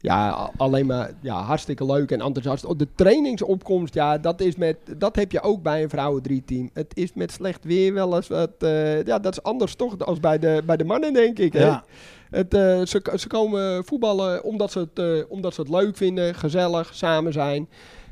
[0.07, 2.65] ja, alleen maar ja, hartstikke leuk en enthousiast.
[2.65, 6.43] Oh, De trainingsopkomst, ja, dat, is met, dat heb je ook bij een vrouwen 3
[6.45, 6.71] team.
[6.73, 10.21] Het is met slecht weer wel eens wat, eh, ja, dat is anders toch als
[10.21, 11.53] bij de, bij de mannen, denk ik.
[11.53, 11.65] Hè?
[11.65, 11.85] Ja.
[12.31, 16.35] Het, eh, ze, ze komen voetballen omdat ze, het, eh, omdat ze het leuk vinden,
[16.35, 17.69] gezellig, samen zijn.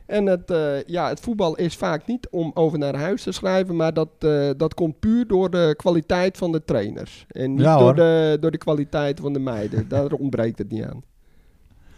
[0.07, 0.53] En het,
[0.87, 4.09] ja, het voetbal is vaak niet om over naar huis te schrijven, maar dat,
[4.57, 7.25] dat komt puur door de kwaliteit van de trainers.
[7.29, 9.89] En niet Ja, door, de, door de kwaliteit van de meiden.
[9.89, 11.03] Daar ontbreekt het niet aan.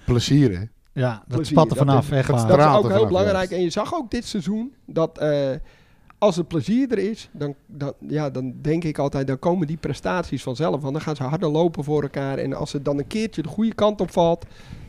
[0.07, 0.65] Plezier, hè?
[0.93, 2.49] Ja, dat Plezier, spat er dat vanaf, is- echt dat.
[2.49, 3.35] Dat is ook heel belangrijk.
[3.37, 3.53] juist.
[3.53, 5.51] En je zag ook dit seizoen dat eh,
[6.19, 9.77] als het plezier er is, dan, dan, ja, dan denk ik altijd, dan komen die
[9.77, 10.81] prestaties vanzelf.
[10.81, 12.39] Want dan gaan ze harder lopen voor elkaar.
[12.39, 14.47] En als het dan een keertje de goede kant op valt,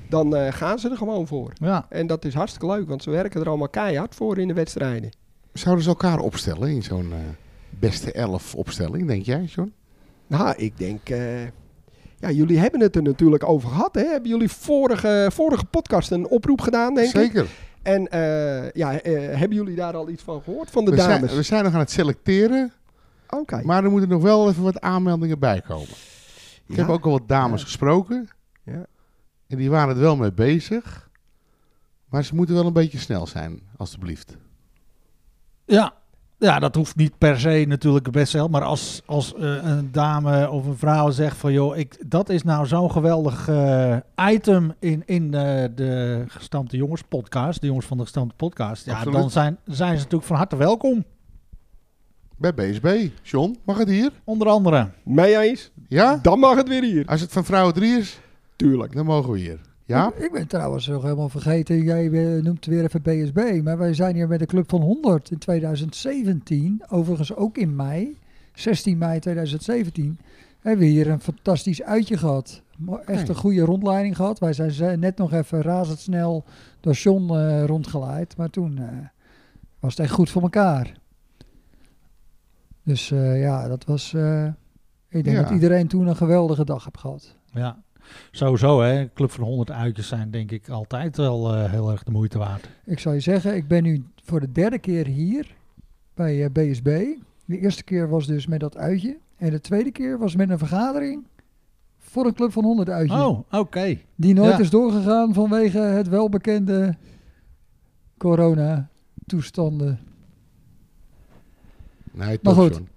[0.10, 1.54] dan eh, gaan ze er gewoon voor.
[1.54, 1.86] Ja.
[1.90, 5.10] En dat is hartstikke leuk, want ze werken er allemaal keihard voor in de wedstrijden.
[5.54, 7.18] Zouden ze elkaar opstellen in zo'n eh,
[7.70, 9.74] beste elf opstelling, denk jij, John?
[10.28, 11.10] Nou, ik denk...
[12.20, 13.96] ja, jullie hebben het er natuurlijk over gehad.
[13.96, 14.02] Hè?
[14.06, 17.14] Hebben jullie vorige, vorige podcast een oproep gedaan, denk ik?
[17.16, 17.48] Zeker.
[17.82, 21.10] En eh, ja, eh, hebben jullie daar al iets van gehoord van de We zijn,
[21.22, 21.36] dames?
[21.36, 22.74] we zijn nog aan het selecteren,
[23.30, 23.62] Oké.
[23.64, 25.88] maar er moeten nog wel even wat aanmeldingen bij komen.
[26.66, 27.66] Ik heb ook al wat dames Ja.
[27.66, 28.30] gesproken.
[28.64, 28.86] Ja.
[29.48, 31.10] En die waren er wel mee bezig.
[32.10, 34.36] Maar ze moeten wel een beetje snel zijn, alstublieft.
[35.66, 35.94] Ja.
[36.38, 38.48] Ja, dat hoeft niet per se natuurlijk best wel.
[38.48, 41.52] Maar als, als eh, een dame of een vrouw zegt van...
[41.54, 43.98] joh, ik, dat is nou zo'n geweldig eh,
[44.30, 47.62] item in, in eh, de Gestampte Jongens podcast.
[47.62, 48.86] De Jongens van de Gestampte podcast.
[48.86, 49.20] Ja, Absoluut.
[49.20, 51.06] dan zijn, zijn ze natuurlijk van harte welkom.
[52.38, 53.10] Bij BSB.
[53.22, 54.12] John, mag het hier?
[54.24, 54.90] Onder andere.
[55.04, 55.72] Mee eens?
[55.88, 56.20] Ja?
[56.22, 57.06] Dan mag het weer hier.
[57.06, 58.20] Als het van vrouwen 3 is,
[58.56, 58.96] Tuurlijk.
[58.96, 59.60] dan mogen we hier.
[59.88, 60.08] Ja?
[60.08, 63.94] Ik, ik ben trouwens nog helemaal vergeten, jij eh, noemt weer even BSB, maar wij
[63.94, 68.18] zijn hier met de Club van 100 in 2017, overigens ook in mei,
[68.54, 70.20] 16 mei 2017,
[70.62, 72.62] hebben we hier een fantastisch uitje gehad.
[73.06, 74.40] Echt een goede rondleiding gehad.
[74.40, 76.44] Wij zijn net nog even razendsnel
[76.80, 78.88] door John eh, rondgeleid, maar toen eh,
[79.80, 80.94] was het echt goed voor elkaar.
[82.84, 84.14] Dus eh, ja, dat was...
[84.14, 84.46] eh,
[85.10, 85.42] ik denk Ja.
[85.44, 87.36] dat iedereen toen een geweldige dag heeft gehad.
[87.54, 87.82] Ja,
[88.32, 89.14] sowieso hè.
[89.14, 92.70] Club van 100 uitjes zijn denk ik altijd wel eh, heel erg de moeite waard.
[92.86, 95.56] Ik zal je zeggen, ik ben nu voor de derde keer hier
[96.14, 97.06] bij eh, BSB.
[97.46, 99.18] De eerste keer was dus met dat uitje.
[99.38, 101.24] En de tweede keer was met een vergadering
[101.98, 103.26] voor een club van 100 uitje.
[103.26, 103.98] Oh, oké.
[104.16, 104.60] Die nooit Ja.
[104.60, 106.96] is doorgegaan vanwege het welbekende
[108.18, 110.00] corona-toestanden.
[112.12, 112.74] Nee, Maar toch, goed.
[112.74, 112.88] John.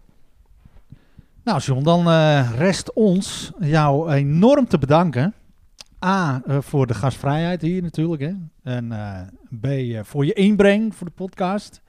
[1.50, 5.34] Nou John, dan eh, rest ons jou enorm te bedanken.
[6.04, 8.22] A, eh, voor de gastvrijheid hier natuurlijk.
[8.22, 8.32] Hè.
[8.62, 9.20] En eh,
[9.60, 9.66] B,
[10.06, 11.80] voor je inbreng voor de podcast.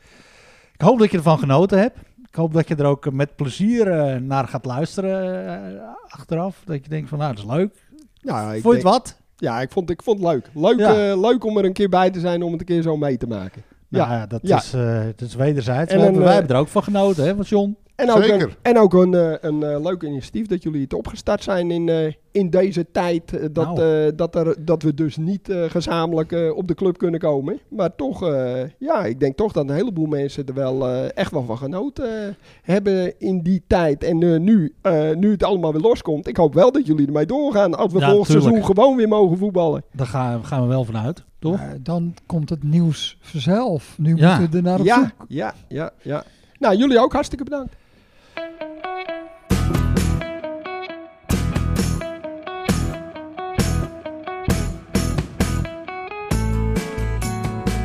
[0.73, 1.97] Ik hoop dat je ervan genoten hebt.
[2.27, 3.85] Ik hoop dat je er ook met plezier
[4.21, 6.61] naar gaat luisteren achteraf.
[6.65, 7.75] Dat je denkt van nou, dat is leuk.
[8.13, 9.17] Ja, Vond je het wat?
[9.35, 10.49] Ja, ik vond, ik vond het leuk.
[10.53, 11.15] Leuk, Ja.
[11.15, 13.27] leuk om er een keer bij te zijn, om het een keer zo mee te
[13.27, 13.63] maken.
[13.87, 14.17] Nou Ja.
[14.17, 14.43] ja, dat.
[14.43, 14.71] Is,
[15.15, 15.91] dat is wederzijds.
[15.91, 17.77] En wij, hebben, een, wij hebben er ook van genoten, hè, van John.
[17.95, 21.43] En ook, een, en ook een, eh, een eh, leuk initiatief dat jullie het opgestart
[21.43, 23.53] zijn in, eh, in deze tijd.
[23.55, 24.05] dat, Nou.
[24.05, 27.59] eh, dat, er, dat we dus niet eh, gezamenlijk eh, op de club kunnen komen.
[27.69, 31.31] Maar toch, eh, ja, ik denk toch dat een heleboel mensen er wel eh, echt
[31.31, 34.03] wel van genoten eh, hebben in die tijd.
[34.03, 37.25] En eh, nu, eh, nu het allemaal weer loskomt, ik hoop wel dat jullie ermee
[37.25, 37.75] doorgaan.
[37.77, 38.47] Als we Ja, volgend tuurlijk.
[38.47, 39.83] seizoen gewoon weer mogen voetballen.
[39.93, 41.59] Daar gaan, gaan we wel vanuit, toch?
[41.59, 43.95] Eh, dan komt het nieuws vanzelf.
[43.97, 44.27] Nu Ja.
[44.39, 45.25] moeten we er naar op Ja, zoek.
[45.27, 46.23] ja, ja, ja.
[46.59, 47.75] Nou, jullie ook hartstikke bedankt.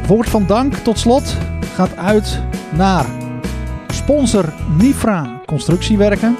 [0.07, 1.37] Woord van dank tot slot
[1.75, 2.41] gaat uit
[2.73, 3.07] naar
[3.89, 6.37] sponsor Nifra Constructiewerken,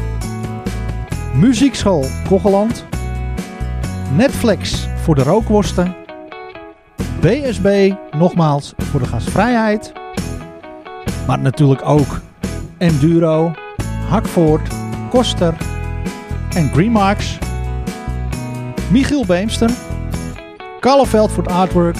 [1.35, 2.85] Muziekschool Kogeland,
[4.17, 5.95] Netflix voor de rookworsten,
[7.21, 9.93] BSB nogmaals voor de gastvrijheid,
[11.27, 12.21] maar natuurlijk ook
[12.79, 13.53] Enduro,
[14.09, 14.69] Hakvoort,
[15.11, 15.55] Koster
[16.55, 17.39] en Greenmarks,
[18.91, 19.71] Michiel Beemster,
[20.81, 21.97] Kalleveld voor het artwork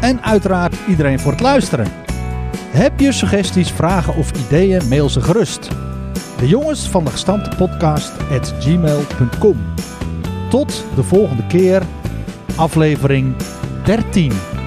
[0.00, 1.86] en uiteraard iedereen voor het luisteren.
[2.70, 5.68] Heb je suggesties, vragen of ideeën, mail ze gerust.
[6.38, 9.56] De jongens van de gestampte podcast at gmail.com.
[10.50, 11.82] Tot de volgende keer,
[12.56, 13.36] aflevering
[13.84, 14.57] 13.